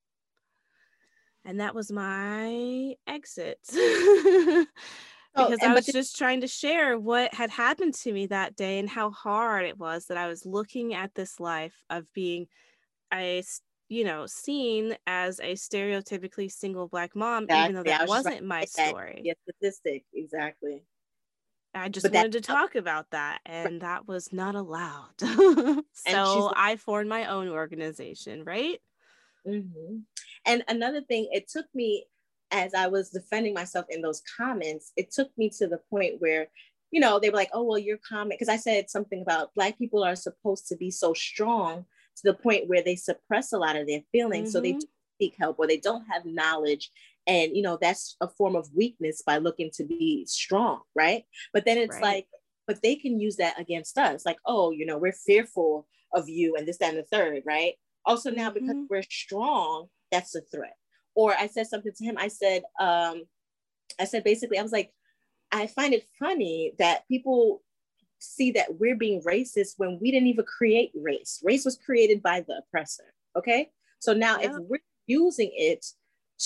And 1.45 1.61
that 1.61 1.77
was 1.77 1.93
my 1.93 2.95
exit. 3.07 3.61
because 5.35 5.59
oh, 5.63 5.69
I 5.69 5.75
was 5.75 5.87
just 5.87 6.19
trying 6.19 6.41
to 6.41 6.49
share 6.49 6.99
what 6.99 7.33
had 7.33 7.51
happened 7.51 7.95
to 7.95 8.13
me 8.13 8.27
that 8.27 8.57
day 8.57 8.81
and 8.81 8.89
how 8.89 9.11
hard 9.11 9.65
it 9.65 9.79
was 9.79 10.07
that 10.07 10.17
I 10.17 10.27
was 10.27 10.45
looking 10.45 10.93
at 10.93 11.15
this 11.15 11.39
life 11.39 11.85
of 11.89 12.13
being 12.13 12.49
a 13.15 13.45
you 13.89 14.05
know 14.05 14.27
seen 14.27 14.97
as 15.07 15.39
a 15.41 15.53
stereotypically 15.53 16.51
single 16.51 16.89
black 16.89 17.15
mom 17.15 17.45
exactly. 17.45 17.63
even 17.63 17.75
though 17.75 17.83
that 17.83 18.09
wasn't 18.09 18.43
my 18.43 18.65
story 18.65 19.21
yeah 19.23 19.35
statistic 19.47 20.05
exactly 20.15 20.83
I 21.75 21.89
just 21.89 22.05
but 22.05 22.13
wanted 22.13 22.33
to 22.33 22.41
talk 22.41 22.75
about 22.75 23.11
that, 23.13 23.41
and 23.47 23.81
that 23.81 24.07
was 24.07 24.33
not 24.33 24.55
allowed. 24.55 25.13
so 25.93 26.53
I 26.55 26.77
formed 26.77 27.09
my 27.09 27.27
own 27.27 27.49
organization, 27.49 28.45
right? 28.45 28.79
Mm-hmm. 29.47 29.99
And 30.45 30.65
another 30.69 31.01
thing, 31.01 31.29
it 31.33 31.49
took 31.49 31.67
me 31.75 32.05
as 32.53 32.75
I 32.75 32.87
was 32.89 33.11
defending 33.11 33.55
myself 33.55 33.87
in 33.89 34.03
those 34.03 34.23
comments, 34.37 34.93
it 34.97 35.11
took 35.11 35.31
me 35.39 35.51
to 35.59 35.67
the 35.67 35.81
point 35.91 36.17
where, 36.19 36.49
you 36.91 37.01
know, 37.01 37.19
they 37.19 37.31
were 37.31 37.37
like, 37.37 37.51
oh, 37.55 37.63
well, 37.63 37.79
your 37.79 37.99
comment, 38.07 38.39
because 38.39 38.53
I 38.53 38.59
said 38.59 38.91
something 38.91 39.23
about 39.23 39.55
Black 39.55 39.79
people 39.79 40.05
are 40.05 40.15
supposed 40.15 40.69
to 40.69 40.77
be 40.77 40.91
so 40.91 41.15
strong 41.15 41.87
to 42.17 42.23
the 42.25 42.35
point 42.35 42.69
where 42.69 42.83
they 42.83 42.95
suppress 42.95 43.53
a 43.53 43.59
lot 43.59 43.77
of 43.77 43.87
their 43.87 44.03
feelings. 44.13 44.51
Mm-hmm. 44.51 44.53
So 44.53 44.61
they 44.61 44.73
mm-hmm. 44.73 45.21
seek 45.21 45.35
help 45.39 45.59
or 45.59 45.67
they 45.67 45.79
don't 45.79 46.05
have 46.11 46.27
knowledge 46.27 46.91
and 47.27 47.57
you 47.57 47.63
know 47.63 47.79
that's 47.81 48.17
a 48.21 48.29
form 48.29 48.57
of 48.57 48.69
weakness 48.75 49.23
by 49.25 49.39
looking 49.39 49.71
to 49.73 49.85
be 49.85 50.25
strong 50.27 50.81
right 50.95 51.25
but 51.53 51.65
then 51.65 51.79
it's 51.79 51.95
right. 51.95 52.03
like 52.03 52.27
but 52.67 52.81
they 52.83 52.95
can 52.95 53.19
use 53.21 53.37
that 53.37 53.59
against 53.61 53.99
us 53.99 54.27
like 54.27 54.39
oh 54.47 54.71
you 54.71 54.87
know 54.87 54.99
we're 54.99 55.13
fearful 55.13 55.87
of 56.15 56.29
you 56.29 56.55
and 56.57 56.67
this 56.67 56.79
that, 56.79 56.91
and 56.91 56.99
the 56.99 57.05
third 57.05 57.43
right 57.47 57.75
also 58.05 58.31
now 58.31 58.51
because 58.51 58.71
mm-hmm. 58.71 58.85
we're 58.91 59.03
strong 59.03 59.87
that's 60.11 60.35
a 60.35 60.41
threat 60.53 60.77
or 61.15 61.35
i 61.39 61.47
said 61.47 61.67
something 61.67 61.93
to 61.97 62.05
him 62.05 62.17
i 62.19 62.29
said 62.29 62.63
um 62.81 63.23
i 64.01 64.05
said 64.05 64.25
basically 64.25 64.59
i 64.59 64.63
was 64.63 64.73
like 64.73 64.91
i 65.53 65.67
find 65.67 65.95
it 65.95 66.07
funny 66.19 66.73
that 66.79 67.07
people 67.09 67.63
see 68.19 68.53
that 68.53 68.79
we're 68.79 68.97
being 68.97 69.21
racist 69.23 69.75
when 69.79 69.99
we 70.01 70.11
didn't 70.11 70.29
even 70.29 70.45
create 70.45 70.93
race 70.95 71.41
race 71.43 71.65
was 71.65 71.79
created 71.85 72.23
by 72.23 72.41
the 72.47 72.59
oppressor 72.59 73.15
okay 73.37 73.71
so 73.99 74.13
now 74.13 74.39
yeah. 74.39 74.47
if 74.47 74.53
we're 74.69 74.79
using 75.07 75.51
it 75.55 75.85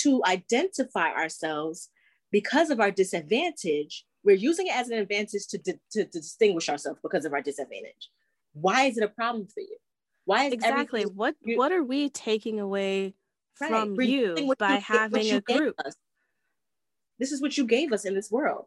to 0.03 0.23
identify 0.25 1.13
ourselves 1.13 1.91
because 2.31 2.71
of 2.71 2.81
our 2.81 2.91
disadvantage. 2.91 4.05
We're 4.25 4.37
using 4.37 4.67
it 4.67 4.77
as 4.77 4.89
an 4.89 4.99
advantage 4.99 5.47
to, 5.49 5.59
to, 5.59 5.75
to 5.93 6.05
distinguish 6.05 6.69
ourselves 6.69 6.99
because 7.03 7.25
of 7.25 7.33
our 7.33 7.43
disadvantage. 7.43 8.11
Why 8.53 8.85
is 8.85 8.99
it 8.99 9.05
a 9.05 9.09
problem 9.09 9.47
for 9.47 9.61
you? 9.61 9.77
Why 10.25 10.47
is 10.47 10.55
exactly 10.55 11.05
what 11.05 11.37
you, 11.45 11.57
what 11.57 11.71
are 11.71 11.85
we 11.85 12.11
taking 12.11 12.59
away 12.59 13.15
right, 13.61 13.69
from 13.69 14.01
you 14.01 14.55
by 14.59 14.75
you, 14.75 14.81
having 14.81 15.31
a 15.31 15.41
group? 15.41 15.77
This 17.19 17.33
is 17.33 17.41
what 17.41 17.57
you 17.57 17.65
gave 17.65 17.93
us 17.93 18.05
in 18.05 18.15
this 18.15 18.31
world. 18.31 18.65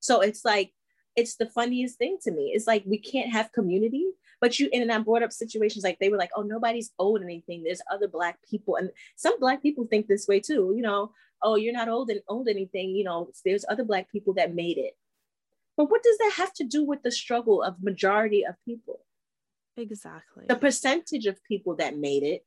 So 0.00 0.20
it's 0.20 0.44
like 0.44 0.72
it's 1.14 1.36
the 1.36 1.46
funniest 1.46 1.98
thing 1.98 2.16
to 2.22 2.30
me. 2.32 2.52
It's 2.54 2.66
like 2.66 2.84
we 2.86 2.98
can't 2.98 3.30
have 3.30 3.52
community 3.52 4.12
but 4.42 4.58
you 4.58 4.68
and 4.72 4.90
I 4.90 4.98
brought 4.98 5.22
up 5.22 5.32
situations 5.32 5.84
like 5.84 6.00
they 6.00 6.08
were 6.08 6.16
like, 6.18 6.32
oh, 6.34 6.42
nobody's 6.42 6.90
owed 6.98 7.22
anything. 7.22 7.62
There's 7.62 7.80
other 7.92 8.08
black 8.08 8.38
people, 8.50 8.74
and 8.74 8.90
some 9.14 9.38
black 9.38 9.62
people 9.62 9.86
think 9.86 10.08
this 10.08 10.26
way 10.26 10.40
too. 10.40 10.72
You 10.74 10.82
know, 10.82 11.12
oh, 11.42 11.54
you're 11.54 11.72
not 11.72 11.88
old 11.88 12.10
and 12.10 12.20
owned 12.28 12.48
anything. 12.48 12.90
You 12.90 13.04
know, 13.04 13.30
there's 13.44 13.64
other 13.68 13.84
black 13.84 14.10
people 14.10 14.34
that 14.34 14.52
made 14.52 14.78
it. 14.78 14.94
But 15.76 15.90
what 15.90 16.02
does 16.02 16.18
that 16.18 16.32
have 16.36 16.52
to 16.54 16.64
do 16.64 16.84
with 16.84 17.04
the 17.04 17.12
struggle 17.12 17.62
of 17.62 17.82
majority 17.82 18.44
of 18.44 18.56
people? 18.64 19.06
Exactly. 19.76 20.44
The 20.48 20.56
percentage 20.56 21.26
of 21.26 21.42
people 21.44 21.76
that 21.76 21.96
made 21.96 22.24
it 22.24 22.44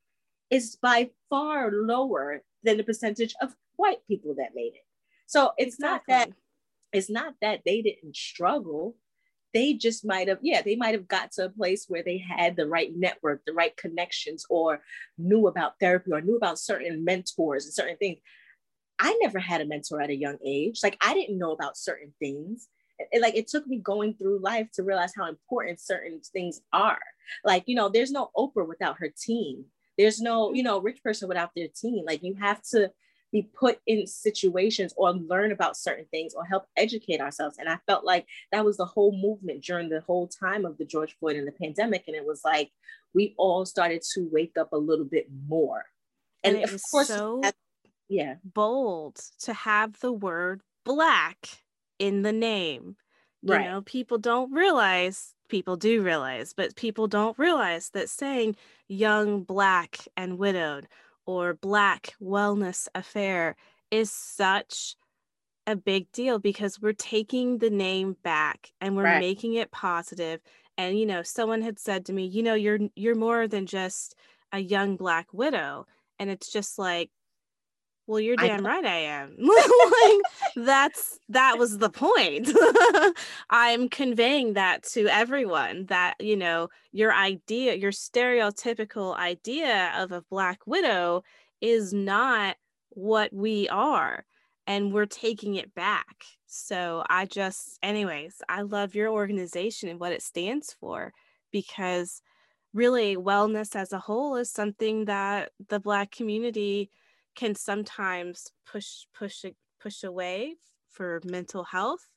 is 0.49 0.75
by 0.75 1.11
far 1.29 1.71
lower 1.71 2.43
than 2.61 2.75
the 2.75 2.83
percentage 2.83 3.33
of 3.41 3.55
white 3.77 4.05
people 4.05 4.35
that 4.35 4.53
made 4.53 4.73
it. 4.75 4.85
So 5.27 5.53
it's 5.57 5.75
exactly. 5.75 6.13
not 6.13 6.27
that 6.27 6.33
it's 6.91 7.09
not 7.09 7.35
that 7.41 7.61
they 7.65 7.81
didn't 7.81 8.17
struggle 8.17 8.95
they 9.55 9.74
just 9.74 10.05
might 10.05 10.27
have, 10.27 10.39
yeah, 10.41 10.62
they 10.62 10.75
might 10.75 10.93
have 10.93 11.07
got 11.07 11.31
to 11.31 11.45
a 11.45 11.50
place 11.50 11.85
where 11.88 12.03
they 12.03 12.17
had 12.17 12.57
the 12.57 12.67
right 12.67 12.91
network, 12.93 13.41
the 13.45 13.53
right 13.53 13.75
connections, 13.77 14.45
or 14.50 14.81
knew 15.17 15.47
about 15.47 15.79
therapy 15.79 16.12
or 16.12 16.19
knew 16.19 16.35
about 16.35 16.59
certain 16.59 17.05
mentors 17.05 17.63
and 17.63 17.74
certain 17.74 17.95
things. 17.95 18.19
I 19.00 19.17
never 19.21 19.39
had 19.39 19.62
a 19.62 19.65
mentor 19.65 20.01
at 20.01 20.09
a 20.09 20.15
young 20.15 20.38
age. 20.45 20.81
Like 20.83 20.97
I 21.01 21.13
didn't 21.13 21.39
know 21.39 21.53
about 21.53 21.77
certain 21.77 22.13
things. 22.19 22.67
It, 23.00 23.21
like 23.21 23.35
it 23.35 23.47
took 23.47 23.65
me 23.65 23.77
going 23.77 24.15
through 24.15 24.39
life 24.39 24.69
to 24.74 24.83
realize 24.83 25.13
how 25.15 25.27
important 25.29 25.79
certain 25.79 26.19
things 26.33 26.59
are. 26.74 27.00
Like, 27.45 27.63
you 27.65 27.75
know, 27.75 27.88
there's 27.88 28.12
no 28.12 28.31
Oprah 28.35 28.67
without 28.67 28.97
her 29.00 29.09
team. 29.17 29.63
There's 29.97 30.19
no, 30.19 30.53
you 30.53 30.63
know, 30.63 30.81
rich 30.81 31.01
person 31.01 31.29
without 31.29 31.51
their 31.55 31.69
team. 31.74 32.03
Like 32.05 32.24
you 32.24 32.35
have 32.41 32.62
to 32.71 32.91
be 33.32 33.50
put 33.53 33.79
in 33.86 34.08
situations 34.08 34.94
or 34.98 35.12
learn 35.12 35.51
about 35.51 35.77
certain 35.77 36.05
things 36.12 36.34
or 36.34 36.46
help 36.46 36.65
educate 36.77 37.20
ourselves. 37.20 37.58
And 37.58 37.67
I 37.67 37.77
felt 37.86 38.05
like 38.05 38.25
that 38.51 38.63
was 38.63 38.77
the 38.77 38.86
whole 38.86 39.12
movement 39.12 39.63
during 39.63 39.89
the 39.89 40.01
whole 40.01 40.27
time 40.27 40.65
of 40.65 40.77
the 40.77 40.86
George 40.86 41.17
Floyd 41.20 41.36
and 41.36 41.48
the 41.48 41.51
pandemic. 41.51 42.05
And 42.08 42.15
it 42.15 42.25
was 42.25 42.41
like 42.46 42.72
we 43.13 43.34
all 43.38 43.65
started 43.65 44.03
to 44.13 44.29
wake 44.32 44.58
up 44.60 44.74
a 44.74 44.77
little 44.77 45.05
bit 45.05 45.27
more. 45.48 45.86
And, 46.44 46.58
and 46.58 46.65
of 46.65 46.82
course, 46.91 47.08
so 47.08 47.41
yeah, 48.08 48.36
bold 48.44 49.20
to 49.39 49.53
have 49.53 50.00
the 50.00 50.12
word 50.12 50.62
black 50.84 51.63
in 52.00 52.22
the 52.22 52.34
name. 52.34 52.96
You 53.41 53.53
right. 53.53 53.65
know, 53.65 53.82
people 53.82 54.17
don't 54.17 54.51
realize 54.51 55.34
people 55.50 55.75
do 55.75 56.01
realize, 56.01 56.53
but 56.53 56.75
people 56.75 57.08
don't 57.08 57.38
realize 57.38 57.89
that 57.91 58.10
saying 58.10 58.55
young, 58.88 59.44
black, 59.44 60.00
and 60.17 60.38
widowed 60.38 60.88
or 61.25 61.53
Black 61.53 62.13
Wellness 62.22 62.88
Affair 62.96 63.55
is 63.91 64.12
such 64.12 64.96
a 65.67 65.75
big 65.75 66.12
deal 66.12 66.38
because 66.38 66.79
we're 66.79 66.94
taking 66.94 67.58
the 67.58 67.70
name 67.70 68.15
back 68.24 68.72
and 68.79 68.96
we're 68.96 69.03
right. 69.03 69.20
making 69.20 69.55
it 69.55 69.72
positive. 69.72 70.39
positive 70.41 70.51
and 70.77 70.98
you 71.00 71.05
know 71.05 71.24
someone 71.24 71.62
had 71.62 71.79
said 71.79 72.05
to 72.05 72.13
me 72.13 72.25
you 72.25 72.44
know 72.44 72.53
you're 72.53 72.79
you're 72.96 73.15
more 73.15 73.48
than 73.48 73.65
just 73.65 74.15
a 74.51 74.60
young 74.60 74.96
black 74.96 75.27
widow 75.34 75.86
and 76.20 76.29
it's 76.29 76.51
just 76.51 76.77
like 76.77 77.10
well 78.07 78.19
you're 78.19 78.35
damn 78.35 78.65
I 78.65 78.69
right 78.69 78.85
i 78.85 78.97
am. 78.97 79.35
Like 79.39 80.65
that's 80.65 81.19
that 81.29 81.57
was 81.57 81.77
the 81.77 81.89
point. 81.89 82.50
I'm 83.50 83.89
conveying 83.89 84.53
that 84.53 84.83
to 84.93 85.07
everyone 85.07 85.85
that 85.88 86.15
you 86.19 86.38
know 86.38 86.69
your 86.91 87.13
idea 87.13 87.75
your 87.75 87.91
stereotypical 87.91 89.15
idea 89.17 89.93
of 89.97 90.12
a 90.12 90.24
black 90.29 90.59
widow 90.65 91.24
is 91.62 91.93
not 91.93 92.57
what 92.89 93.33
we 93.33 93.67
are 93.69 94.25
and 94.67 94.93
we're 94.93 95.05
taking 95.05 95.55
it 95.55 95.74
back. 95.75 96.25
So 96.47 97.03
i 97.09 97.25
just 97.25 97.77
anyways 97.83 98.41
i 98.47 98.62
love 98.62 98.95
your 98.95 99.09
organization 99.09 99.89
and 99.89 100.00
what 100.00 100.13
it 100.13 100.21
stands 100.21 100.74
for 100.79 101.12
because 101.51 102.21
really 102.74 103.15
wellness 103.15 103.75
as 103.75 103.93
a 103.93 104.00
whole 104.00 104.35
is 104.35 104.51
something 104.51 105.05
that 105.05 105.51
the 105.69 105.79
black 105.79 106.12
community 106.12 106.89
can 107.35 107.55
sometimes 107.55 108.51
push 108.65 109.05
push 109.17 109.45
push 109.81 110.03
away 110.03 110.55
for 110.89 111.21
mental 111.25 111.63
health 111.63 112.07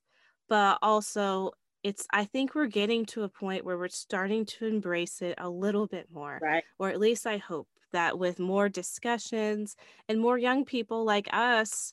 but 0.48 0.78
also 0.82 1.50
it's 1.82 2.06
i 2.12 2.24
think 2.24 2.54
we're 2.54 2.66
getting 2.66 3.04
to 3.04 3.22
a 3.22 3.28
point 3.28 3.64
where 3.64 3.78
we're 3.78 3.88
starting 3.88 4.44
to 4.44 4.66
embrace 4.66 5.22
it 5.22 5.34
a 5.38 5.48
little 5.48 5.86
bit 5.86 6.06
more 6.12 6.38
right 6.42 6.64
or 6.78 6.88
at 6.88 7.00
least 7.00 7.26
i 7.26 7.36
hope 7.36 7.68
that 7.92 8.18
with 8.18 8.38
more 8.38 8.68
discussions 8.68 9.76
and 10.08 10.20
more 10.20 10.38
young 10.38 10.64
people 10.64 11.04
like 11.04 11.28
us 11.32 11.92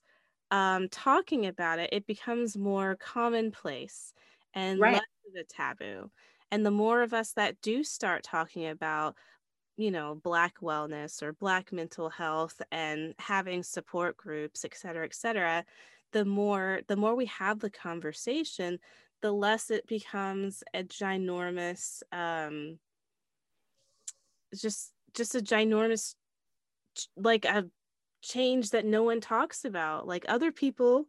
um, 0.51 0.87
talking 0.89 1.47
about 1.47 1.79
it 1.79 1.89
it 1.91 2.05
becomes 2.05 2.55
more 2.55 2.95
commonplace 2.95 4.13
and 4.53 4.79
right. 4.79 4.93
less 4.93 5.01
of 5.27 5.41
a 5.41 5.43
taboo 5.43 6.09
and 6.51 6.65
the 6.65 6.71
more 6.71 7.01
of 7.01 7.13
us 7.13 7.33
that 7.33 7.59
do 7.61 7.83
start 7.83 8.23
talking 8.23 8.67
about 8.67 9.15
you 9.77 9.91
know 9.91 10.15
black 10.15 10.59
wellness 10.59 11.21
or 11.21 11.33
black 11.33 11.71
mental 11.71 12.09
health 12.09 12.61
and 12.71 13.13
having 13.19 13.61
support 13.63 14.15
groups 14.17 14.63
et 14.65 14.75
cetera 14.75 15.05
et 15.05 15.13
cetera 15.13 15.65
the 16.11 16.25
more 16.25 16.81
the 16.87 16.95
more 16.95 17.15
we 17.15 17.25
have 17.25 17.59
the 17.59 17.69
conversation 17.69 18.79
the 19.21 19.31
less 19.31 19.69
it 19.71 19.85
becomes 19.87 20.63
a 20.73 20.83
ginormous 20.83 22.01
um 22.11 22.79
just 24.53 24.93
just 25.13 25.35
a 25.35 25.39
ginormous 25.39 26.15
like 27.17 27.45
a 27.45 27.65
change 28.21 28.71
that 28.71 28.85
no 28.85 29.03
one 29.03 29.21
talks 29.21 29.65
about 29.65 30.07
like 30.07 30.25
other 30.27 30.51
people 30.51 31.05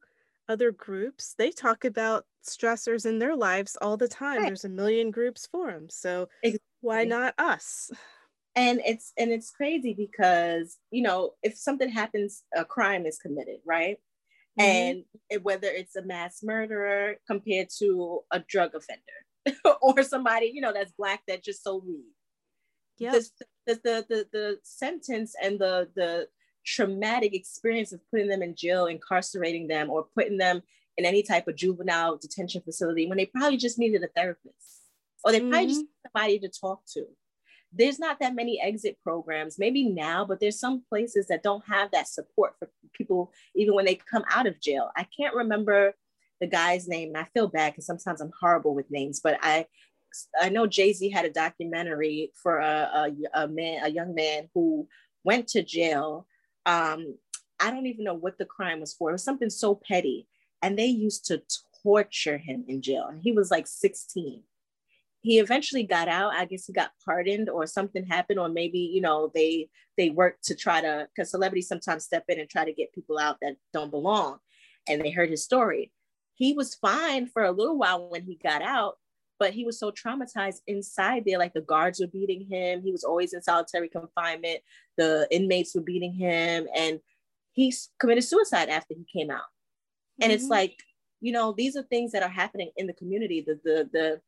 other 0.48 0.70
groups 0.70 1.34
they 1.38 1.50
talk 1.50 1.84
about 1.84 2.26
stressors 2.44 3.06
in 3.06 3.18
their 3.18 3.34
lives 3.34 3.76
all 3.80 3.96
the 3.96 4.08
time 4.08 4.38
right. 4.38 4.46
there's 4.46 4.64
a 4.64 4.68
million 4.68 5.10
groups 5.10 5.46
for 5.46 5.70
them 5.72 5.88
so 5.88 6.28
exactly. 6.42 6.60
why 6.80 7.04
not 7.04 7.34
us 7.38 7.90
and 8.56 8.80
it's 8.84 9.12
and 9.16 9.30
it's 9.30 9.50
crazy 9.50 9.94
because 9.94 10.78
you 10.90 11.02
know 11.02 11.32
if 11.42 11.56
something 11.56 11.88
happens 11.88 12.42
a 12.56 12.64
crime 12.64 13.06
is 13.06 13.18
committed 13.18 13.58
right 13.64 13.98
mm-hmm. 14.58 14.68
and 14.68 15.04
it, 15.30 15.44
whether 15.44 15.68
it's 15.68 15.96
a 15.96 16.02
mass 16.02 16.40
murderer 16.42 17.16
compared 17.26 17.68
to 17.78 18.20
a 18.32 18.40
drug 18.40 18.72
offender 18.74 19.62
or 19.82 20.02
somebody 20.02 20.50
you 20.52 20.60
know 20.60 20.72
that's 20.72 20.92
black 20.98 21.22
that 21.28 21.44
just 21.44 21.62
sold 21.62 21.86
weed 21.86 22.12
yeah 22.98 23.12
the, 23.12 23.28
the, 23.66 23.74
the, 23.74 24.06
the, 24.08 24.26
the 24.32 24.58
sentence 24.62 25.34
and 25.42 25.58
the, 25.58 25.88
the 25.94 26.28
traumatic 26.66 27.32
experience 27.34 27.92
of 27.92 28.00
putting 28.10 28.28
them 28.28 28.42
in 28.42 28.54
jail, 28.54 28.86
incarcerating 28.86 29.68
them, 29.68 29.88
or 29.88 30.06
putting 30.14 30.36
them 30.36 30.62
in 30.96 31.04
any 31.04 31.22
type 31.22 31.46
of 31.46 31.56
juvenile 31.56 32.16
detention 32.16 32.60
facility 32.62 33.06
when 33.06 33.18
they 33.18 33.26
probably 33.26 33.56
just 33.56 33.78
needed 33.78 34.02
a 34.02 34.08
therapist 34.08 34.82
or 35.24 35.32
they 35.32 35.40
probably 35.40 35.60
mm-hmm. 35.60 35.68
just 35.68 35.84
somebody 36.06 36.38
to 36.38 36.48
talk 36.48 36.80
to. 36.92 37.04
There's 37.76 37.98
not 37.98 38.18
that 38.20 38.34
many 38.34 38.60
exit 38.60 38.96
programs, 39.02 39.58
maybe 39.58 39.84
now, 39.84 40.24
but 40.24 40.40
there's 40.40 40.58
some 40.58 40.82
places 40.88 41.26
that 41.28 41.42
don't 41.42 41.64
have 41.68 41.90
that 41.92 42.08
support 42.08 42.54
for 42.58 42.70
people 42.94 43.32
even 43.54 43.74
when 43.74 43.84
they 43.84 43.96
come 43.96 44.24
out 44.30 44.46
of 44.46 44.60
jail. 44.60 44.90
I 44.96 45.06
can't 45.16 45.34
remember 45.34 45.94
the 46.40 46.46
guy's 46.46 46.88
name, 46.88 47.08
and 47.08 47.18
I 47.18 47.24
feel 47.34 47.48
bad 47.48 47.72
because 47.72 47.86
sometimes 47.86 48.20
I'm 48.20 48.32
horrible 48.40 48.74
with 48.74 48.90
names, 48.90 49.20
but 49.22 49.38
I 49.42 49.66
I 50.40 50.48
know 50.48 50.66
Jay 50.66 50.92
Z 50.92 51.10
had 51.10 51.26
a 51.26 51.30
documentary 51.30 52.32
for 52.34 52.58
a, 52.58 53.10
a, 53.34 53.42
a, 53.42 53.48
man, 53.48 53.84
a 53.84 53.90
young 53.90 54.14
man 54.14 54.48
who 54.54 54.88
went 55.24 55.48
to 55.48 55.62
jail. 55.62 56.26
Um, 56.64 57.16
I 57.60 57.70
don't 57.70 57.86
even 57.86 58.04
know 58.04 58.14
what 58.14 58.38
the 58.38 58.46
crime 58.46 58.80
was 58.80 58.94
for. 58.94 59.10
It 59.10 59.12
was 59.12 59.24
something 59.24 59.50
so 59.50 59.74
petty, 59.74 60.26
and 60.62 60.78
they 60.78 60.86
used 60.86 61.26
to 61.26 61.42
torture 61.82 62.38
him 62.38 62.64
in 62.68 62.80
jail. 62.82 63.08
And 63.10 63.20
he 63.22 63.32
was 63.32 63.50
like 63.50 63.66
16 63.66 64.42
he 65.26 65.40
eventually 65.40 65.82
got 65.82 66.06
out. 66.06 66.32
I 66.34 66.44
guess 66.44 66.66
he 66.66 66.72
got 66.72 66.92
pardoned 67.04 67.50
or 67.50 67.66
something 67.66 68.06
happened 68.06 68.38
or 68.38 68.48
maybe 68.48 68.78
you 68.78 69.00
know 69.00 69.32
they 69.34 69.68
they 69.96 70.10
worked 70.10 70.44
to 70.44 70.54
try 70.54 70.80
to 70.80 71.08
because 71.12 71.32
celebrities 71.32 71.66
sometimes 71.66 72.04
step 72.04 72.22
in 72.28 72.38
and 72.38 72.48
try 72.48 72.64
to 72.64 72.72
get 72.72 72.92
people 72.92 73.18
out 73.18 73.38
that 73.42 73.56
don't 73.72 73.90
belong 73.90 74.38
and 74.88 75.00
they 75.00 75.10
heard 75.10 75.28
his 75.28 75.42
story. 75.42 75.90
He 76.36 76.52
was 76.52 76.76
fine 76.76 77.26
for 77.26 77.42
a 77.42 77.50
little 77.50 77.76
while 77.76 78.08
when 78.08 78.22
he 78.22 78.38
got 78.40 78.62
out 78.62 78.98
but 79.40 79.52
he 79.52 79.64
was 79.64 79.80
so 79.80 79.90
traumatized 79.90 80.60
inside 80.68 81.24
there 81.26 81.38
like 81.38 81.52
the 81.54 81.60
guards 81.60 81.98
were 81.98 82.06
beating 82.06 82.46
him. 82.48 82.80
He 82.80 82.92
was 82.92 83.02
always 83.02 83.34
in 83.34 83.42
solitary 83.42 83.88
confinement. 83.88 84.60
The 84.96 85.26
inmates 85.32 85.74
were 85.74 85.82
beating 85.82 86.14
him 86.14 86.68
and 86.74 87.00
he 87.52 87.74
committed 87.98 88.22
suicide 88.22 88.68
after 88.68 88.94
he 88.94 89.04
came 89.12 89.32
out. 89.32 89.50
And 90.20 90.30
mm-hmm. 90.30 90.36
it's 90.36 90.48
like 90.48 90.76
you 91.20 91.32
know 91.32 91.52
these 91.52 91.74
are 91.74 91.82
things 91.82 92.12
that 92.12 92.22
are 92.22 92.28
happening 92.28 92.70
in 92.76 92.86
the 92.86 92.92
community 92.92 93.40
the 93.44 93.58
the 93.64 93.90
the 93.92 94.20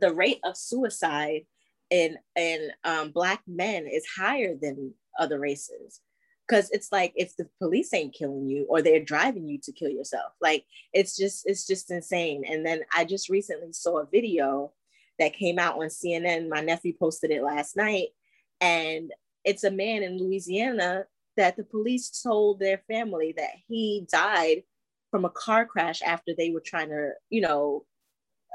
the 0.00 0.14
rate 0.14 0.40
of 0.44 0.56
suicide 0.56 1.42
in 1.90 2.16
in 2.36 2.70
um, 2.84 3.10
black 3.10 3.42
men 3.46 3.86
is 3.86 4.06
higher 4.16 4.54
than 4.60 4.94
other 5.18 5.38
races. 5.38 6.00
Because 6.46 6.70
it's 6.72 6.92
like 6.92 7.12
if 7.16 7.34
the 7.36 7.48
police 7.58 7.94
ain't 7.94 8.14
killing 8.14 8.46
you 8.46 8.66
or 8.68 8.82
they're 8.82 9.02
driving 9.02 9.48
you 9.48 9.58
to 9.62 9.72
kill 9.72 9.88
yourself 9.88 10.32
like 10.42 10.66
it's 10.92 11.16
just 11.16 11.46
it's 11.46 11.66
just 11.66 11.90
insane. 11.90 12.44
And 12.46 12.66
then 12.66 12.80
i 12.94 13.04
just 13.04 13.28
recently 13.28 13.72
saw 13.72 13.98
a 13.98 14.08
video 14.10 14.72
that 15.18 15.32
came 15.32 15.58
out 15.58 15.76
on 15.76 15.86
cnn 15.86 16.48
my 16.48 16.60
nephew 16.60 16.92
posted 16.98 17.30
it 17.30 17.42
last 17.42 17.76
night. 17.76 18.08
And 18.60 19.12
it's 19.44 19.64
a 19.64 19.70
man 19.70 20.02
in 20.02 20.18
louisiana 20.18 21.06
that 21.36 21.56
the 21.56 21.64
police 21.64 22.22
told 22.22 22.60
their 22.60 22.82
family 22.88 23.34
that 23.36 23.50
he 23.66 24.06
died 24.12 24.62
from 25.10 25.24
a 25.24 25.30
car 25.30 25.64
crash 25.64 26.02
after 26.02 26.32
they 26.36 26.50
were 26.50 26.60
trying 26.60 26.90
to 26.90 27.12
you 27.30 27.40
know 27.40 27.86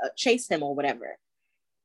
uh, 0.03 0.09
chase 0.15 0.47
him 0.47 0.63
or 0.63 0.75
whatever. 0.75 1.17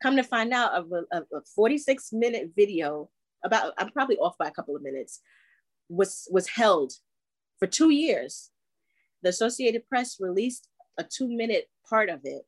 Come 0.04 0.16
to 0.16 0.22
find 0.22 0.52
out, 0.52 0.72
of 0.72 0.92
a, 0.92 1.22
a 1.34 1.40
46 1.56 2.12
minute 2.12 2.50
video 2.54 3.08
about 3.42 3.72
I'm 3.78 3.88
probably 3.88 4.18
off 4.18 4.36
by 4.36 4.46
a 4.46 4.50
couple 4.50 4.76
of 4.76 4.82
minutes 4.82 5.22
was 5.88 6.28
was 6.30 6.46
held 6.46 6.92
for 7.58 7.66
two 7.66 7.88
years. 7.88 8.50
The 9.22 9.30
Associated 9.30 9.88
Press 9.88 10.18
released 10.20 10.68
a 10.98 11.04
two 11.04 11.34
minute 11.34 11.70
part 11.88 12.10
of 12.10 12.20
it, 12.24 12.42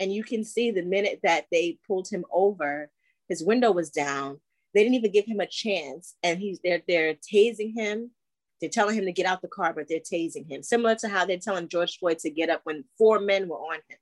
and 0.00 0.10
you 0.10 0.24
can 0.24 0.42
see 0.42 0.70
the 0.70 0.80
minute 0.80 1.20
that 1.22 1.44
they 1.52 1.78
pulled 1.86 2.08
him 2.08 2.24
over, 2.32 2.90
his 3.28 3.44
window 3.44 3.72
was 3.72 3.90
down. 3.90 4.40
They 4.72 4.82
didn't 4.82 4.94
even 4.94 5.12
give 5.12 5.26
him 5.26 5.40
a 5.40 5.46
chance, 5.46 6.14
and 6.22 6.38
he's 6.38 6.60
they're 6.64 6.80
they're 6.88 7.16
tasing 7.16 7.74
him. 7.74 8.12
They're 8.58 8.70
telling 8.70 8.96
him 8.96 9.04
to 9.04 9.12
get 9.12 9.26
out 9.26 9.42
the 9.42 9.48
car, 9.48 9.74
but 9.74 9.84
they're 9.86 10.00
tasing 10.00 10.50
him, 10.50 10.62
similar 10.62 10.94
to 10.94 11.08
how 11.10 11.26
they're 11.26 11.36
telling 11.36 11.68
George 11.68 11.98
Floyd 11.98 12.20
to 12.20 12.30
get 12.30 12.48
up 12.48 12.62
when 12.64 12.84
four 12.96 13.20
men 13.20 13.48
were 13.48 13.58
on 13.58 13.80
him. 13.86 13.98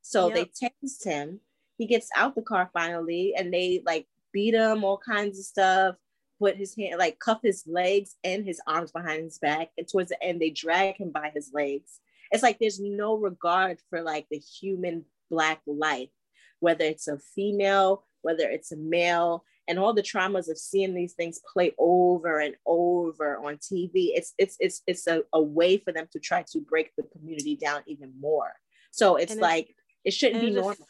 So 0.00 0.34
yep. 0.34 0.50
they 0.58 0.68
tased 0.68 1.04
him. 1.04 1.40
He 1.80 1.86
gets 1.86 2.10
out 2.14 2.34
the 2.34 2.42
car 2.42 2.68
finally, 2.74 3.32
and 3.34 3.50
they 3.50 3.82
like 3.86 4.06
beat 4.34 4.52
him, 4.52 4.84
all 4.84 4.98
kinds 4.98 5.38
of 5.38 5.46
stuff. 5.46 5.96
Put 6.38 6.56
his 6.56 6.76
hand, 6.76 6.98
like 6.98 7.18
cuff 7.18 7.40
his 7.42 7.64
legs 7.66 8.16
and 8.22 8.44
his 8.44 8.60
arms 8.66 8.92
behind 8.92 9.24
his 9.24 9.38
back. 9.38 9.70
And 9.78 9.88
towards 9.88 10.10
the 10.10 10.22
end, 10.22 10.42
they 10.42 10.50
drag 10.50 10.98
him 10.98 11.10
by 11.10 11.30
his 11.34 11.52
legs. 11.54 12.00
It's 12.30 12.42
like 12.42 12.58
there's 12.58 12.80
no 12.80 13.14
regard 13.16 13.78
for 13.88 14.02
like 14.02 14.26
the 14.30 14.36
human 14.36 15.06
black 15.30 15.62
life, 15.66 16.10
whether 16.58 16.84
it's 16.84 17.08
a 17.08 17.18
female, 17.34 18.04
whether 18.20 18.50
it's 18.50 18.72
a 18.72 18.76
male, 18.76 19.46
and 19.66 19.78
all 19.78 19.94
the 19.94 20.02
traumas 20.02 20.50
of 20.50 20.58
seeing 20.58 20.94
these 20.94 21.14
things 21.14 21.40
play 21.50 21.72
over 21.78 22.40
and 22.40 22.56
over 22.66 23.38
on 23.38 23.56
TV. 23.56 24.10
It's 24.14 24.34
it's 24.36 24.56
it's 24.60 24.82
it's 24.86 25.06
a, 25.06 25.22
a 25.32 25.40
way 25.40 25.78
for 25.78 25.92
them 25.92 26.08
to 26.12 26.20
try 26.20 26.44
to 26.52 26.60
break 26.60 26.92
the 26.96 27.04
community 27.04 27.56
down 27.56 27.80
even 27.86 28.12
more. 28.20 28.52
So 28.90 29.16
it's 29.16 29.36
like 29.36 29.74
it 30.04 30.12
shouldn't 30.12 30.42
be 30.42 30.50
normal. 30.50 30.86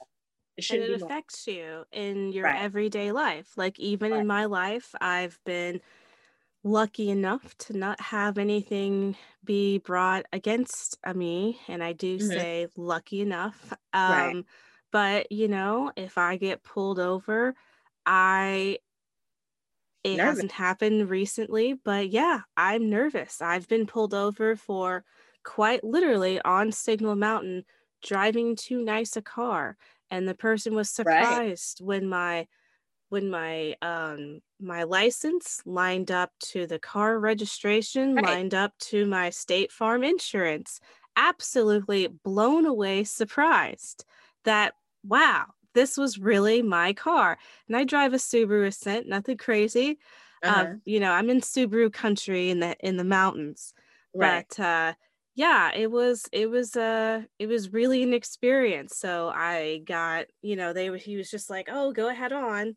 It 0.61 0.71
and 0.71 0.83
it 0.83 1.03
affects 1.03 1.47
you 1.47 1.85
in 1.93 2.33
your 2.33 2.45
right. 2.45 2.61
everyday 2.61 3.13
life. 3.13 3.53
Like 3.57 3.79
even 3.79 4.13
right. 4.13 4.21
in 4.21 4.27
my 4.27 4.45
life, 4.45 4.95
I've 5.01 5.39
been 5.45 5.81
lucky 6.63 7.11
enough 7.11 7.57
to 7.57 7.77
not 7.77 8.01
have 8.01 8.37
anything 8.37 9.17
be 9.45 9.79
brought 9.79 10.27
against 10.33 10.99
me 11.15 11.59
and 11.69 11.83
i 11.83 11.93
do 11.93 12.19
mm-hmm. 12.19 12.29
say 12.29 12.67
lucky 12.77 13.23
enough 13.23 13.73
um 13.95 14.13
right. 14.13 14.45
but 14.93 15.33
you 15.33 15.49
know 15.49 15.91
if 15.97 16.19
i 16.19 16.37
get 16.37 16.63
pulled 16.63 16.99
over 16.99 17.55
i 18.05 18.77
it 20.05 20.17
nervous. 20.17 20.37
hasn't 20.37 20.53
happened 20.53 21.09
recently 21.09 21.73
but 21.73 22.11
yeah 22.11 22.41
i'm 22.59 22.91
nervous 22.91 23.41
i've 23.41 23.67
been 23.67 23.87
pulled 23.87 24.13
over 24.13 24.55
for 24.55 25.03
quite 25.43 25.83
literally 25.83 26.41
on 26.43 26.71
signal 26.71 27.17
mountain 27.17 27.65
driving 28.03 28.55
too 28.55 28.85
nice 28.85 29.17
a 29.17 29.23
car 29.23 29.79
and 30.11 30.29
the 30.29 30.35
person 30.35 30.75
was 30.75 30.91
surprised 30.91 31.81
right. 31.81 31.87
when 31.87 32.09
my 32.09 32.47
when 33.11 33.29
my 33.29 33.75
um 33.83 34.41
my 34.61 34.85
license 34.85 35.61
lined 35.67 36.11
up 36.11 36.31
to 36.41 36.67
the 36.67 36.79
car 36.79 37.19
registration 37.19 38.15
right. 38.15 38.25
lined 38.25 38.55
up 38.55 38.73
to 38.79 39.05
my 39.07 39.31
state 39.31 39.71
farm 39.71 40.03
insurance 40.03 40.81
absolutely 41.17 42.07
blown 42.25 42.67
away 42.67 43.05
surprised 43.05 44.05
that 44.45 44.75
wow 45.05 45.45
this 45.75 45.97
was 45.97 46.19
really 46.19 46.63
my 46.63 46.93
car 46.93 47.37
and 47.69 47.77
i 47.77 47.85
drive 47.85 48.15
a 48.15 48.17
subaru 48.17 48.67
ascent 48.67 49.09
nothing 49.09 49.37
crazy 49.37 49.99
uh-huh. 50.43 50.63
uh, 50.63 50.75
you 50.85 51.01
know 51.01 51.13
i'm 51.13 51.31
in 51.31 51.41
subaru 51.41 51.93
country 51.93 52.49
in 52.49 52.61
the 52.61 52.77
in 52.81 52.97
the 52.97 53.05
mountains 53.05 53.75
right. 54.15 54.47
but 54.57 54.63
uh 54.63 54.93
yeah 55.35 55.71
it 55.75 55.91
was 55.91 56.25
it 56.33 56.51
was 56.51 56.77
uh 56.77 57.23
it 57.39 57.47
was 57.47 57.73
really 57.73 58.03
an 58.03 58.13
experience 58.13 58.97
so 58.97 59.29
i 59.35 59.81
got 59.87 60.27
you 60.43 60.57
know 60.57 60.73
they 60.73 60.97
he 60.99 61.17
was 61.17 61.31
just 61.31 61.49
like 61.49 61.69
oh 61.71 61.93
go 61.93 62.09
ahead 62.09 62.33
on 62.33 62.75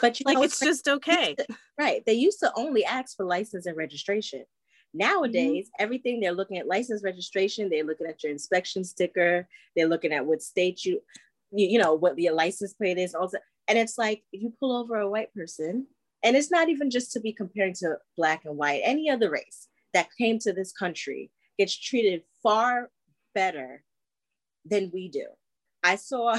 but 0.00 0.18
you 0.18 0.24
like 0.26 0.36
know, 0.36 0.42
it's, 0.42 0.60
it's 0.60 0.82
just 0.82 0.88
okay 0.88 1.34
to, 1.34 1.46
right 1.78 2.02
they 2.06 2.12
used 2.12 2.40
to 2.40 2.50
only 2.56 2.84
ask 2.84 3.16
for 3.16 3.24
license 3.24 3.66
and 3.66 3.76
registration 3.76 4.40
mm-hmm. 4.40 4.98
nowadays 4.98 5.66
mm-hmm. 5.66 5.82
everything 5.82 6.20
they're 6.20 6.32
looking 6.32 6.58
at 6.58 6.66
license 6.66 7.02
registration 7.04 7.68
they're 7.68 7.84
looking 7.84 8.06
at 8.06 8.22
your 8.22 8.32
inspection 8.32 8.84
sticker 8.84 9.46
they're 9.76 9.88
looking 9.88 10.12
at 10.12 10.24
what 10.24 10.42
state 10.42 10.84
you 10.84 11.00
you, 11.52 11.66
you 11.66 11.78
know 11.78 11.94
what 11.94 12.18
your 12.18 12.34
license 12.34 12.72
plate 12.72 12.98
is 12.98 13.14
also 13.14 13.38
and 13.68 13.78
it's 13.78 13.98
like 13.98 14.22
if 14.32 14.42
you 14.42 14.52
pull 14.58 14.76
over 14.76 14.96
a 14.96 15.08
white 15.08 15.32
person 15.34 15.86
and 16.24 16.36
it's 16.36 16.50
not 16.50 16.68
even 16.68 16.90
just 16.90 17.12
to 17.12 17.20
be 17.20 17.32
comparing 17.32 17.74
to 17.74 17.96
black 18.16 18.44
and 18.44 18.56
white 18.56 18.80
any 18.84 19.10
other 19.10 19.30
race 19.30 19.68
that 19.94 20.08
came 20.18 20.38
to 20.40 20.52
this 20.52 20.72
country 20.72 21.30
gets 21.58 21.76
treated 21.76 22.22
far 22.42 22.90
better 23.34 23.84
than 24.64 24.90
we 24.92 25.08
do. 25.08 25.26
I 25.82 25.96
saw 25.96 26.34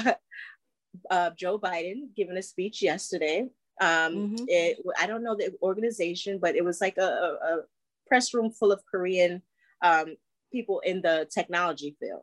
uh, 1.10 1.30
Joe 1.36 1.58
Biden 1.58 2.14
giving 2.16 2.36
a 2.36 2.42
speech 2.42 2.82
yesterday. 2.82 3.48
Um, 3.80 4.14
mm-hmm. 4.14 4.44
it, 4.48 4.78
I 4.98 5.06
don't 5.06 5.24
know 5.24 5.36
the 5.36 5.52
organization, 5.62 6.38
but 6.40 6.56
it 6.56 6.64
was 6.64 6.80
like 6.80 6.96
a, 6.98 7.02
a 7.02 7.58
press 8.06 8.32
room 8.32 8.50
full 8.50 8.72
of 8.72 8.82
Korean 8.90 9.42
um, 9.82 10.16
people 10.52 10.80
in 10.80 11.02
the 11.02 11.28
technology 11.32 11.96
field 12.00 12.22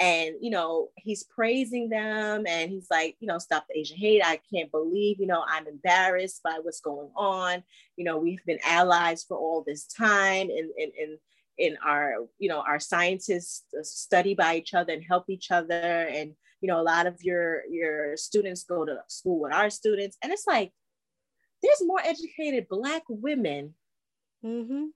and 0.00 0.34
you 0.40 0.50
know 0.50 0.88
he's 0.96 1.22
praising 1.22 1.88
them 1.88 2.44
and 2.48 2.70
he's 2.70 2.88
like 2.90 3.16
you 3.20 3.28
know 3.28 3.38
stop 3.38 3.64
the 3.68 3.78
asian 3.78 3.96
hate. 3.96 4.22
I 4.24 4.40
can't 4.52 4.70
believe 4.70 5.20
you 5.20 5.26
know 5.26 5.44
i'm 5.46 5.66
embarrassed 5.66 6.42
by 6.42 6.58
what's 6.62 6.80
going 6.80 7.10
on. 7.16 7.62
You 7.96 8.04
know 8.04 8.18
we've 8.18 8.44
been 8.44 8.58
allies 8.64 9.24
for 9.24 9.36
all 9.36 9.62
this 9.66 9.86
time 9.86 10.50
and 10.50 10.70
in, 10.76 10.90
in, 10.98 11.18
in 11.58 11.76
our 11.84 12.26
you 12.38 12.48
know 12.48 12.60
our 12.60 12.80
scientists 12.80 13.64
study 13.82 14.34
by 14.34 14.56
each 14.56 14.74
other 14.74 14.92
and 14.92 15.04
help 15.04 15.30
each 15.30 15.50
other. 15.50 15.72
And 15.72 16.32
you 16.60 16.68
know 16.68 16.80
a 16.80 16.82
lot 16.82 17.06
of 17.06 17.22
your 17.22 17.62
your 17.70 18.16
students 18.16 18.64
go 18.64 18.84
to 18.84 18.98
school 19.08 19.40
with 19.40 19.54
our 19.54 19.70
students. 19.70 20.16
And 20.22 20.32
it's 20.32 20.46
like 20.46 20.72
there's 21.62 21.86
more 21.86 22.00
educated 22.00 22.66
black 22.68 23.02
women 23.08 23.74
mm-hmm. 24.44 24.86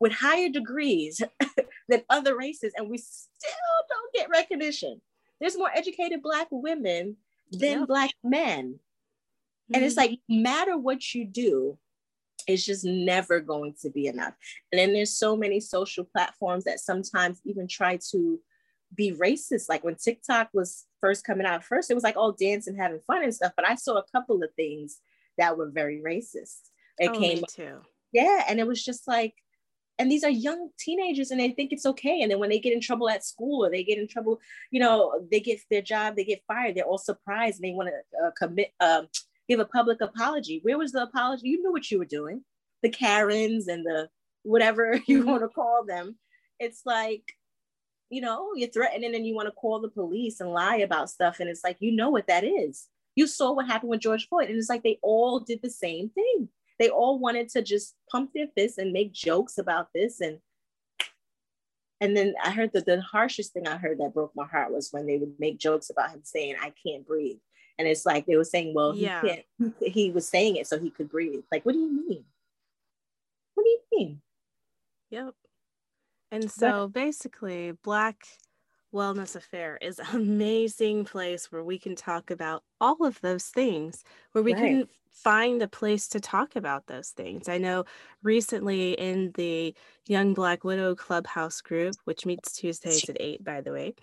with 0.00 0.12
higher 0.12 0.48
degrees 0.48 1.20
than 1.88 2.02
other 2.10 2.36
races, 2.36 2.72
and 2.76 2.88
we 2.90 2.98
still 2.98 3.50
don't 3.88 4.14
get 4.14 4.30
recognition. 4.30 5.00
There's 5.40 5.58
more 5.58 5.70
educated 5.74 6.22
Black 6.22 6.48
women 6.50 7.16
than 7.50 7.80
yep. 7.80 7.88
Black 7.88 8.10
men. 8.24 8.80
And 9.74 9.84
it's 9.84 9.96
mm-hmm. 9.96 10.12
like, 10.12 10.20
matter 10.28 10.78
what 10.78 11.14
you 11.14 11.24
do, 11.24 11.78
it's 12.46 12.64
just 12.64 12.84
never 12.84 13.40
going 13.40 13.74
to 13.82 13.90
be 13.90 14.06
enough. 14.06 14.34
And 14.70 14.78
then 14.78 14.92
there's 14.92 15.18
so 15.18 15.36
many 15.36 15.60
social 15.60 16.04
platforms 16.04 16.64
that 16.64 16.80
sometimes 16.80 17.40
even 17.44 17.66
try 17.66 17.98
to 18.10 18.40
be 18.94 19.12
racist. 19.12 19.68
Like 19.68 19.82
when 19.82 19.96
TikTok 19.96 20.50
was 20.54 20.86
first 21.00 21.24
coming 21.24 21.46
out, 21.46 21.64
first 21.64 21.90
it 21.90 21.94
was 21.94 22.04
like 22.04 22.16
all 22.16 22.32
dance 22.32 22.66
and 22.66 22.78
having 22.78 23.00
fun 23.06 23.24
and 23.24 23.34
stuff. 23.34 23.52
But 23.56 23.68
I 23.68 23.74
saw 23.74 23.98
a 23.98 24.04
couple 24.12 24.42
of 24.42 24.50
things 24.54 25.00
that 25.38 25.58
were 25.58 25.70
very 25.70 26.00
racist. 26.00 26.60
It 26.98 27.10
oh, 27.10 27.18
came 27.18 27.42
too. 27.50 27.80
Yeah, 28.12 28.44
and 28.48 28.60
it 28.60 28.66
was 28.66 28.82
just 28.82 29.08
like, 29.08 29.34
and 29.98 30.10
these 30.10 30.24
are 30.24 30.30
young 30.30 30.70
teenagers, 30.78 31.30
and 31.30 31.40
they 31.40 31.50
think 31.50 31.72
it's 31.72 31.86
okay. 31.86 32.20
And 32.20 32.30
then 32.30 32.38
when 32.38 32.50
they 32.50 32.58
get 32.58 32.72
in 32.72 32.80
trouble 32.80 33.08
at 33.08 33.24
school, 33.24 33.64
or 33.64 33.70
they 33.70 33.84
get 33.84 33.98
in 33.98 34.08
trouble, 34.08 34.40
you 34.70 34.80
know, 34.80 35.26
they 35.30 35.40
get 35.40 35.60
their 35.70 35.82
job, 35.82 36.16
they 36.16 36.24
get 36.24 36.44
fired. 36.46 36.74
They're 36.74 36.84
all 36.84 36.98
surprised, 36.98 37.60
and 37.60 37.64
they 37.64 37.74
want 37.74 37.88
to 37.88 38.26
uh, 38.26 38.30
commit, 38.38 38.72
um, 38.80 39.08
give 39.48 39.60
a 39.60 39.64
public 39.64 40.00
apology. 40.00 40.60
Where 40.62 40.78
was 40.78 40.92
the 40.92 41.02
apology? 41.02 41.48
You 41.48 41.62
knew 41.62 41.72
what 41.72 41.90
you 41.90 41.98
were 41.98 42.04
doing. 42.04 42.44
The 42.82 42.90
Karens 42.90 43.68
and 43.68 43.84
the 43.84 44.08
whatever 44.42 45.00
you 45.06 45.20
mm-hmm. 45.20 45.30
want 45.30 45.42
to 45.42 45.48
call 45.48 45.84
them. 45.86 46.16
It's 46.58 46.82
like 46.84 47.32
you 48.10 48.20
know, 48.20 48.50
you're 48.54 48.70
threatening 48.70 49.14
and 49.14 49.26
you 49.26 49.34
want 49.34 49.48
to 49.48 49.52
call 49.52 49.80
the 49.80 49.88
police 49.88 50.40
and 50.40 50.52
lie 50.52 50.76
about 50.76 51.10
stuff. 51.10 51.40
And 51.40 51.48
it's 51.48 51.64
like, 51.64 51.76
you 51.80 51.92
know 51.92 52.10
what 52.10 52.28
that 52.28 52.44
is. 52.44 52.86
You 53.16 53.26
saw 53.26 53.52
what 53.52 53.66
happened 53.66 53.90
with 53.90 54.00
George 54.00 54.28
Floyd. 54.28 54.48
And 54.48 54.58
it's 54.58 54.68
like 54.68 54.82
they 54.82 54.98
all 55.02 55.40
did 55.40 55.60
the 55.62 55.70
same 55.70 56.10
thing. 56.10 56.48
They 56.78 56.88
all 56.88 57.18
wanted 57.18 57.48
to 57.50 57.62
just 57.62 57.94
pump 58.10 58.30
their 58.34 58.48
fists 58.54 58.78
and 58.78 58.92
make 58.92 59.12
jokes 59.12 59.58
about 59.58 59.88
this. 59.94 60.20
And 60.20 60.38
and 62.00 62.16
then 62.16 62.34
I 62.44 62.50
heard 62.50 62.72
that 62.74 62.84
the 62.84 63.00
harshest 63.00 63.54
thing 63.54 63.66
I 63.66 63.76
heard 63.76 63.98
that 64.00 64.12
broke 64.12 64.32
my 64.36 64.46
heart 64.46 64.72
was 64.72 64.90
when 64.92 65.06
they 65.06 65.16
would 65.16 65.34
make 65.38 65.58
jokes 65.58 65.88
about 65.88 66.10
him 66.10 66.20
saying, 66.24 66.56
I 66.60 66.72
can't 66.86 67.06
breathe. 67.06 67.38
And 67.78 67.88
it's 67.88 68.04
like 68.04 68.26
they 68.26 68.36
were 68.36 68.44
saying, 68.44 68.74
well, 68.74 68.94
yeah. 68.94 69.22
can't, 69.22 69.74
he 69.80 70.10
was 70.10 70.28
saying 70.28 70.56
it 70.56 70.66
so 70.66 70.78
he 70.78 70.90
could 70.90 71.10
breathe. 71.10 71.44
Like, 71.50 71.64
what 71.64 71.72
do 71.72 71.78
you 71.78 72.06
mean? 72.06 72.24
What 73.54 73.64
do 73.64 73.70
you 73.70 73.80
mean? 73.92 74.20
Yep. 75.10 75.34
And 76.32 76.50
so 76.50 76.88
basically, 76.88 77.72
Black 77.82 78.26
Wellness 78.96 79.36
Affair 79.36 79.78
is 79.80 79.98
an 79.98 80.06
amazing 80.14 81.04
place 81.04 81.52
where 81.52 81.62
we 81.62 81.78
can 81.78 81.94
talk 81.94 82.30
about 82.30 82.64
all 82.80 83.04
of 83.04 83.20
those 83.20 83.44
things, 83.44 84.02
where 84.32 84.42
we 84.42 84.54
right. 84.54 84.60
can 84.60 84.88
find 85.12 85.62
a 85.62 85.68
place 85.68 86.08
to 86.08 86.20
talk 86.20 86.56
about 86.56 86.86
those 86.86 87.10
things. 87.10 87.48
I 87.48 87.58
know 87.58 87.84
recently 88.22 88.92
in 88.92 89.32
the 89.34 89.74
Young 90.06 90.34
Black 90.34 90.64
Widow 90.64 90.94
Clubhouse 90.94 91.60
group, 91.60 91.94
which 92.04 92.26
meets 92.26 92.52
Tuesdays 92.52 93.08
at 93.08 93.16
8, 93.18 93.44
by 93.44 93.60
the 93.60 93.72
way, 93.72 93.94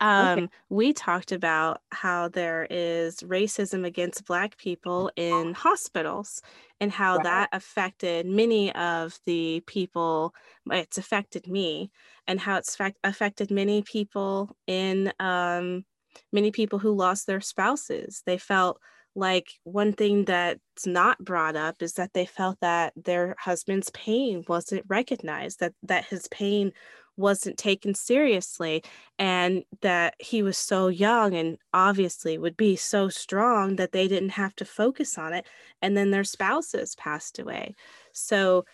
um, 0.00 0.38
okay. 0.38 0.48
we 0.70 0.92
talked 0.92 1.30
about 1.30 1.82
how 1.92 2.28
there 2.28 2.66
is 2.70 3.18
racism 3.18 3.84
against 3.84 4.24
Black 4.24 4.56
people 4.56 5.10
in 5.16 5.52
hospitals 5.52 6.40
and 6.80 6.90
how 6.90 7.18
wow. 7.18 7.22
that 7.24 7.48
affected 7.52 8.24
many 8.26 8.74
of 8.74 9.18
the 9.26 9.62
people. 9.66 10.34
It's 10.70 10.96
affected 10.96 11.46
me, 11.48 11.90
and 12.30 12.38
how 12.38 12.56
it's 12.58 12.76
fact- 12.76 12.96
affected 13.02 13.50
many 13.50 13.82
people 13.82 14.56
in 14.68 15.12
um, 15.18 15.84
many 16.32 16.52
people 16.52 16.78
who 16.78 16.94
lost 16.94 17.26
their 17.26 17.40
spouses. 17.40 18.22
They 18.24 18.38
felt 18.38 18.80
like 19.16 19.48
one 19.64 19.92
thing 19.92 20.24
that's 20.26 20.86
not 20.86 21.18
brought 21.18 21.56
up 21.56 21.82
is 21.82 21.94
that 21.94 22.12
they 22.14 22.26
felt 22.26 22.56
that 22.60 22.92
their 22.94 23.34
husband's 23.36 23.90
pain 23.90 24.44
wasn't 24.46 24.84
recognized 24.86 25.58
that 25.58 25.72
that 25.82 26.04
his 26.04 26.28
pain 26.28 26.72
wasn't 27.16 27.58
taken 27.58 27.94
seriously 27.94 28.84
and 29.18 29.64
that 29.82 30.14
he 30.20 30.44
was 30.44 30.56
so 30.56 30.86
young 30.86 31.34
and 31.34 31.58
obviously 31.74 32.38
would 32.38 32.56
be 32.56 32.76
so 32.76 33.08
strong 33.08 33.74
that 33.74 33.90
they 33.90 34.06
didn't 34.06 34.30
have 34.30 34.54
to 34.54 34.64
focus 34.64 35.18
on 35.18 35.32
it 35.32 35.44
and 35.82 35.96
then 35.96 36.12
their 36.12 36.24
spouses 36.24 36.94
passed 36.94 37.40
away 37.40 37.74
so 38.12 38.64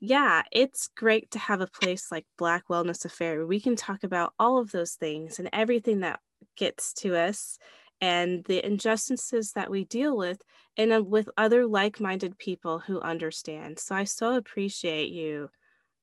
yeah 0.00 0.42
it's 0.52 0.88
great 0.96 1.30
to 1.30 1.38
have 1.38 1.60
a 1.60 1.66
place 1.66 2.10
like 2.10 2.26
black 2.36 2.64
wellness 2.68 3.04
affair 3.04 3.38
where 3.38 3.46
we 3.46 3.60
can 3.60 3.76
talk 3.76 4.04
about 4.04 4.32
all 4.38 4.58
of 4.58 4.70
those 4.70 4.92
things 4.92 5.38
and 5.38 5.48
everything 5.52 6.00
that 6.00 6.20
gets 6.56 6.92
to 6.92 7.16
us 7.16 7.58
and 8.00 8.44
the 8.44 8.64
injustices 8.64 9.52
that 9.52 9.70
we 9.70 9.84
deal 9.84 10.16
with 10.16 10.38
and 10.76 10.92
uh, 10.92 11.02
with 11.02 11.30
other 11.36 11.66
like-minded 11.66 12.36
people 12.36 12.78
who 12.78 13.00
understand. 13.00 13.78
So 13.78 13.94
i 13.94 14.04
so 14.04 14.34
appreciate 14.34 15.10
you 15.10 15.48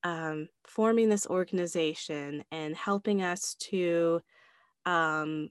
um, 0.04 0.50
forming 0.66 1.10
this 1.10 1.28
organization 1.28 2.44
and 2.52 2.76
helping 2.76 3.22
us 3.22 3.56
to 3.70 4.22
um, 4.86 5.50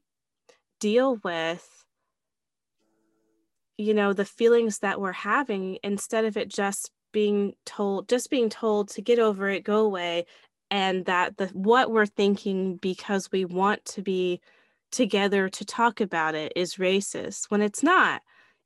deal 0.80 1.16
with 1.24 1.66
you 3.78 3.94
know 3.94 4.12
the 4.12 4.24
feelings 4.24 4.80
that 4.80 5.00
we're 5.00 5.12
having 5.12 5.78
instead 5.82 6.26
of 6.26 6.36
it 6.36 6.48
just 6.48 6.90
being 7.12 7.54
told 7.66 8.08
just 8.08 8.30
being 8.30 8.48
told 8.48 8.88
to 8.88 9.02
get 9.02 9.18
over 9.18 9.48
it 9.48 9.64
go 9.64 9.84
away 9.84 10.24
and 10.70 11.04
that 11.04 11.36
the 11.36 11.46
what 11.48 11.90
we're 11.90 12.06
thinking 12.06 12.76
because 12.76 13.30
we 13.30 13.44
want 13.44 13.84
to 13.84 14.02
be 14.02 14.40
together 14.90 15.48
to 15.48 15.64
talk 15.64 16.00
about 16.00 16.34
it 16.34 16.52
is 16.56 16.76
racist 16.76 17.50
when 17.50 17.62
it's 17.62 17.82
not 17.82 18.22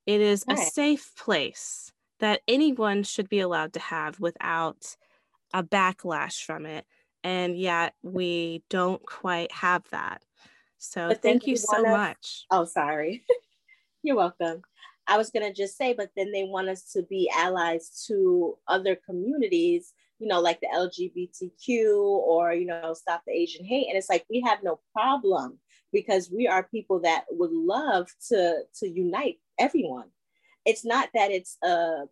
it 0.07 0.21
is 0.21 0.45
right. 0.49 0.59
a 0.59 0.63
safe 0.63 1.13
place 1.17 1.93
that 2.21 2.41
anyone 2.49 3.03
should 3.03 3.29
be 3.29 3.41
allowed 3.41 3.73
to 3.75 3.81
have 3.81 4.21
without 4.21 4.97
a 5.53 5.63
backlash 5.63 6.43
from 6.43 6.67
it. 6.67 6.87
And 7.25 7.59
yet 7.59 7.95
we 8.03 8.63
don't 8.71 9.05
quite 9.05 9.51
have 9.53 9.83
that. 9.91 10.23
So 10.79 11.13
thank 11.15 11.47
you 11.47 11.57
so 11.57 11.83
much. 11.83 12.47
Oh, 12.51 12.65
sorry. 12.65 13.25
You're 14.03 14.17
welcome. 14.17 14.63
I 15.09 15.17
was 15.17 15.31
going 15.31 15.47
to 15.47 15.53
just 15.53 15.77
say, 15.77 15.93
but 15.93 16.11
then 16.17 16.33
they 16.33 16.45
want 16.45 16.69
us 16.69 16.93
to 16.93 17.03
be 17.03 17.31
allies 17.35 18.05
to 18.09 18.57
other 18.67 18.97
communities, 18.97 19.93
you 20.19 20.27
know, 20.27 20.41
like 20.41 20.61
the 20.61 20.69
LGBTQ 20.75 21.95
or, 21.95 22.53
you 22.53 22.67
know, 22.67 22.95
stop 22.95 23.23
the 23.27 23.33
Asian 23.33 23.65
hate. 23.65 23.87
And 23.89 23.97
it's 23.97 24.11
like, 24.11 24.25
we 24.29 24.41
have 24.47 24.63
no 24.63 24.81
problem 24.93 25.59
because 25.93 26.31
we 26.31 26.49
are 26.49 26.65
people 26.65 27.01
that 27.01 27.25
would 27.31 27.53
love 27.53 28.09
to, 28.29 28.63
to 28.81 28.89
unite 28.89 29.37
everyone. 29.59 30.09
It's 30.65 30.85
not 30.85 31.09
that 31.15 31.31
it's 31.31 31.57
a, 31.63 32.05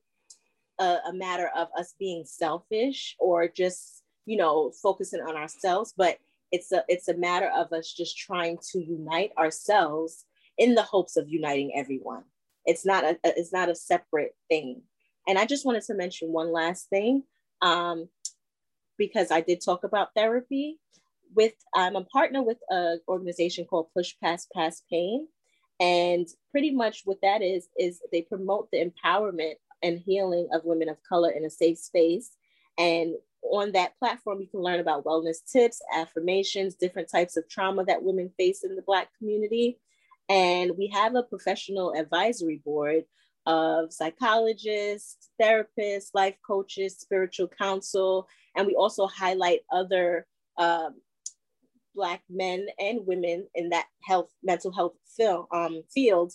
a, 0.78 0.98
a 1.09 1.12
matter 1.12 1.50
of 1.57 1.68
us 1.76 1.94
being 1.98 2.24
selfish 2.24 3.16
or 3.18 3.48
just 3.48 4.02
you 4.26 4.37
know 4.37 4.72
focusing 4.83 5.20
on 5.20 5.37
ourselves 5.37 5.92
but 5.96 6.18
it's 6.50 6.72
a 6.72 6.85
it's 6.88 7.09
a 7.09 7.16
matter 7.16 7.50
of 7.54 7.72
us 7.72 7.92
just 7.92 8.16
trying 8.16 8.59
to 8.72 8.83
unite 8.83 9.30
ourselves 9.38 10.24
in 10.59 10.74
the 10.74 10.83
hopes 10.83 11.16
of 11.16 11.28
uniting 11.28 11.72
everyone 11.76 12.24
it's 12.66 12.85
not 12.85 13.05
a 13.05 13.18
it's 13.24 13.53
not 13.53 13.68
a 13.68 13.74
separate 13.74 14.35
thing 14.48 14.83
and 15.27 15.38
i 15.38 15.46
just 15.46 15.64
wanted 15.64 15.83
to 15.83 15.94
mention 15.94 16.33
one 16.33 16.53
last 16.53 16.88
thing 16.88 17.22
um, 17.62 18.09
because 18.98 19.31
i 19.31 19.40
did 19.40 19.61
talk 19.64 19.85
about 19.85 20.14
therapy 20.14 20.79
with 21.35 21.55
i'm 21.74 21.96
a 21.96 22.05
partner 22.05 22.42
with 22.42 22.59
an 22.70 23.00
organization 23.09 23.64
called 23.64 23.88
push 23.94 24.14
past 24.22 24.48
past 24.55 24.85
pain 24.90 25.27
and 25.81 26.29
pretty 26.50 26.70
much 26.70 27.03
what 27.05 27.18
that 27.22 27.42
is 27.42 27.68
is 27.77 28.00
they 28.12 28.22
promote 28.22 28.70
the 28.70 28.90
empowerment 28.90 29.55
and 29.83 29.98
healing 29.98 30.48
of 30.53 30.64
women 30.64 30.88
of 30.88 30.96
color 31.09 31.31
in 31.31 31.44
a 31.44 31.50
safe 31.50 31.79
space. 31.79 32.33
And 32.79 33.14
on 33.42 33.72
that 33.72 33.98
platform, 33.98 34.40
you 34.40 34.48
can 34.48 34.61
learn 34.61 34.81
about 34.81 35.05
wellness 35.05 35.38
tips, 35.50 35.81
affirmations, 35.94 36.74
different 36.74 37.11
types 37.11 37.37
of 37.37 37.48
trauma 37.48 37.85
that 37.85 38.03
women 38.03 38.31
face 38.38 38.64
in 38.64 38.74
the 38.77 38.83
Black 38.83 39.09
community. 39.18 39.79
And 40.28 40.72
we 40.78 40.88
have 40.88 41.14
a 41.14 41.22
professional 41.22 41.94
advisory 41.94 42.60
board 42.64 43.04
of 43.46 43.92
psychologists, 43.92 45.28
therapists, 45.40 46.10
life 46.14 46.37
coaches, 46.46 46.98
spiritual 46.98 47.48
counsel, 47.48 48.26
and 48.56 48.66
we 48.66 48.74
also 48.74 49.06
highlight 49.06 49.60
other 49.70 50.26
um, 50.58 50.94
Black 51.94 52.22
men 52.28 52.66
and 52.78 53.06
women 53.06 53.46
in 53.54 53.68
that 53.70 53.87
health, 54.02 54.30
mental 54.42 54.72
health 54.72 54.94
field, 55.16 55.46
um, 55.52 55.82
field 55.92 56.32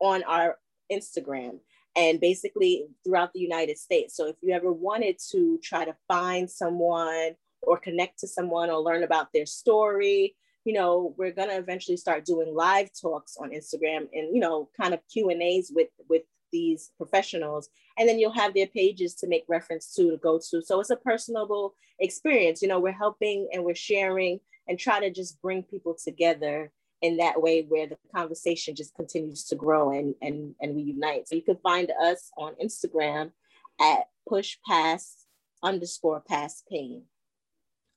on 0.00 0.22
our 0.24 0.58
Instagram 0.92 1.58
and 1.96 2.20
basically 2.20 2.86
throughout 3.04 3.32
the 3.32 3.40
United 3.40 3.78
States. 3.78 4.16
So 4.16 4.26
if 4.26 4.36
you 4.42 4.54
ever 4.54 4.72
wanted 4.72 5.16
to 5.30 5.58
try 5.62 5.84
to 5.84 5.96
find 6.06 6.50
someone 6.50 7.34
or 7.62 7.78
connect 7.78 8.20
to 8.20 8.28
someone 8.28 8.70
or 8.70 8.80
learn 8.80 9.02
about 9.02 9.28
their 9.32 9.46
story, 9.46 10.36
you 10.64 10.72
know, 10.72 11.14
we're 11.16 11.32
gonna 11.32 11.58
eventually 11.58 11.96
start 11.96 12.24
doing 12.24 12.54
live 12.54 12.90
talks 13.00 13.36
on 13.36 13.50
Instagram 13.50 14.08
and 14.12 14.34
you 14.34 14.40
know, 14.40 14.68
kind 14.80 14.94
of 14.94 15.00
Q 15.12 15.30
and 15.30 15.42
A's 15.42 15.72
with 15.74 15.88
with 16.08 16.22
these 16.50 16.92
professionals, 16.96 17.68
and 17.98 18.08
then 18.08 18.18
you'll 18.18 18.32
have 18.32 18.54
their 18.54 18.66
pages 18.66 19.14
to 19.16 19.28
make 19.28 19.44
reference 19.48 19.94
to 19.94 20.10
to 20.10 20.16
go 20.18 20.38
to. 20.50 20.62
So 20.62 20.80
it's 20.80 20.90
a 20.90 20.96
personable 20.96 21.74
experience. 21.98 22.62
You 22.62 22.68
know, 22.68 22.80
we're 22.80 22.92
helping 22.92 23.48
and 23.52 23.64
we're 23.64 23.74
sharing 23.74 24.40
and 24.66 24.78
try 24.78 25.00
to 25.00 25.10
just 25.10 25.40
bring 25.40 25.62
people 25.62 25.96
together 26.02 26.70
in 27.00 27.16
that 27.18 27.40
way 27.40 27.64
where 27.68 27.86
the 27.86 27.96
conversation 28.14 28.74
just 28.74 28.94
continues 28.94 29.44
to 29.44 29.56
grow 29.56 29.90
and 29.90 30.14
and 30.20 30.54
and 30.60 30.74
we 30.74 30.82
unite. 30.82 31.28
So 31.28 31.36
you 31.36 31.42
can 31.42 31.58
find 31.62 31.90
us 32.02 32.30
on 32.36 32.54
Instagram 32.62 33.32
at 33.80 34.08
push 34.28 34.58
past 34.68 35.26
underscore 35.62 36.22
past 36.28 36.64
pain. 36.70 37.02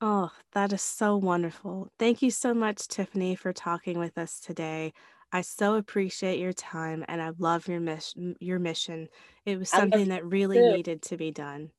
Oh, 0.02 0.32
that 0.54 0.74
is 0.74 0.82
so 0.82 1.16
wonderful. 1.18 1.92
Thank 2.00 2.22
you 2.24 2.32
so 2.32 2.54
much, 2.54 2.88
Tiffany, 2.88 3.36
for 3.36 3.54
talking 3.54 4.00
with 4.00 4.18
us 4.18 4.40
today. 4.40 4.94
I 5.32 5.42
so 5.42 5.76
appreciate 5.76 6.40
your 6.40 6.54
time 6.54 7.06
and 7.08 7.22
I 7.22 7.32
love 7.40 7.68
your 7.68 7.80
mission 7.80 8.36
your 8.40 8.60
mission. 8.60 9.10
It 9.46 9.60
was 9.60 9.70
something 9.70 10.10
that 10.10 10.26
really 10.26 10.58
too. 10.58 10.68
needed 10.68 11.02
to 11.04 11.18
be 11.18 11.32
done. 11.32 11.72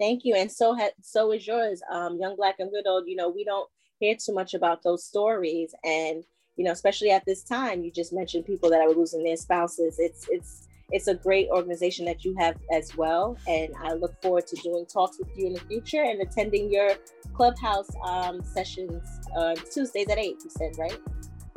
Thank 0.00 0.24
you. 0.24 0.34
And 0.36 0.50
so 0.50 0.74
ha- 0.74 0.90
so 1.02 1.32
is 1.32 1.46
yours. 1.46 1.82
Um, 1.90 2.18
Young 2.20 2.36
Black 2.36 2.56
and 2.60 2.70
Widowed, 2.72 3.04
you 3.06 3.16
know, 3.16 3.28
we 3.30 3.44
don't 3.44 3.68
hear 4.00 4.16
too 4.16 4.34
much 4.34 4.54
about 4.54 4.82
those 4.82 5.04
stories. 5.04 5.74
And, 5.84 6.24
you 6.56 6.64
know, 6.64 6.72
especially 6.72 7.10
at 7.10 7.24
this 7.26 7.42
time, 7.44 7.84
you 7.84 7.90
just 7.92 8.12
mentioned 8.12 8.46
people 8.46 8.70
that 8.70 8.80
are 8.80 8.92
losing 8.92 9.24
their 9.24 9.36
spouses. 9.36 9.98
It's 9.98 10.28
it's 10.30 10.67
it's 10.90 11.08
a 11.08 11.14
great 11.14 11.48
organization 11.50 12.04
that 12.06 12.24
you 12.24 12.34
have 12.38 12.56
as 12.72 12.96
well. 12.96 13.36
And 13.46 13.74
I 13.82 13.92
look 13.92 14.20
forward 14.22 14.46
to 14.46 14.56
doing 14.56 14.86
talks 14.86 15.18
with 15.18 15.28
you 15.36 15.48
in 15.48 15.52
the 15.52 15.60
future 15.60 16.02
and 16.02 16.20
attending 16.20 16.72
your 16.72 16.92
clubhouse 17.34 17.88
um, 18.04 18.42
sessions 18.42 19.02
on 19.36 19.56
Tuesdays 19.72 20.08
at 20.08 20.18
8, 20.18 20.24
you 20.24 20.50
said, 20.50 20.72
right? 20.78 20.98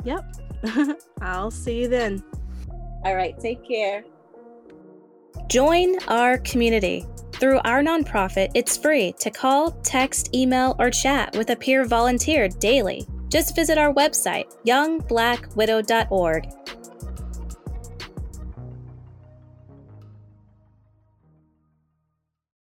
Yep. 0.04 0.36
I'll 1.20 1.50
see 1.50 1.80
you 1.80 1.88
then. 1.88 2.22
All 3.04 3.16
right. 3.16 3.38
Take 3.40 3.66
care. 3.66 4.04
Join 5.48 5.96
our 6.08 6.38
community. 6.38 7.06
Through 7.32 7.60
our 7.64 7.82
nonprofit, 7.82 8.50
it's 8.54 8.76
free 8.76 9.12
to 9.18 9.30
call, 9.30 9.72
text, 9.82 10.34
email, 10.34 10.76
or 10.78 10.90
chat 10.90 11.34
with 11.36 11.50
a 11.50 11.56
peer 11.56 11.84
volunteer 11.84 12.48
daily. 12.48 13.06
Just 13.28 13.56
visit 13.56 13.78
our 13.78 13.92
website, 13.92 14.54
youngblackwidow.org 14.64 16.44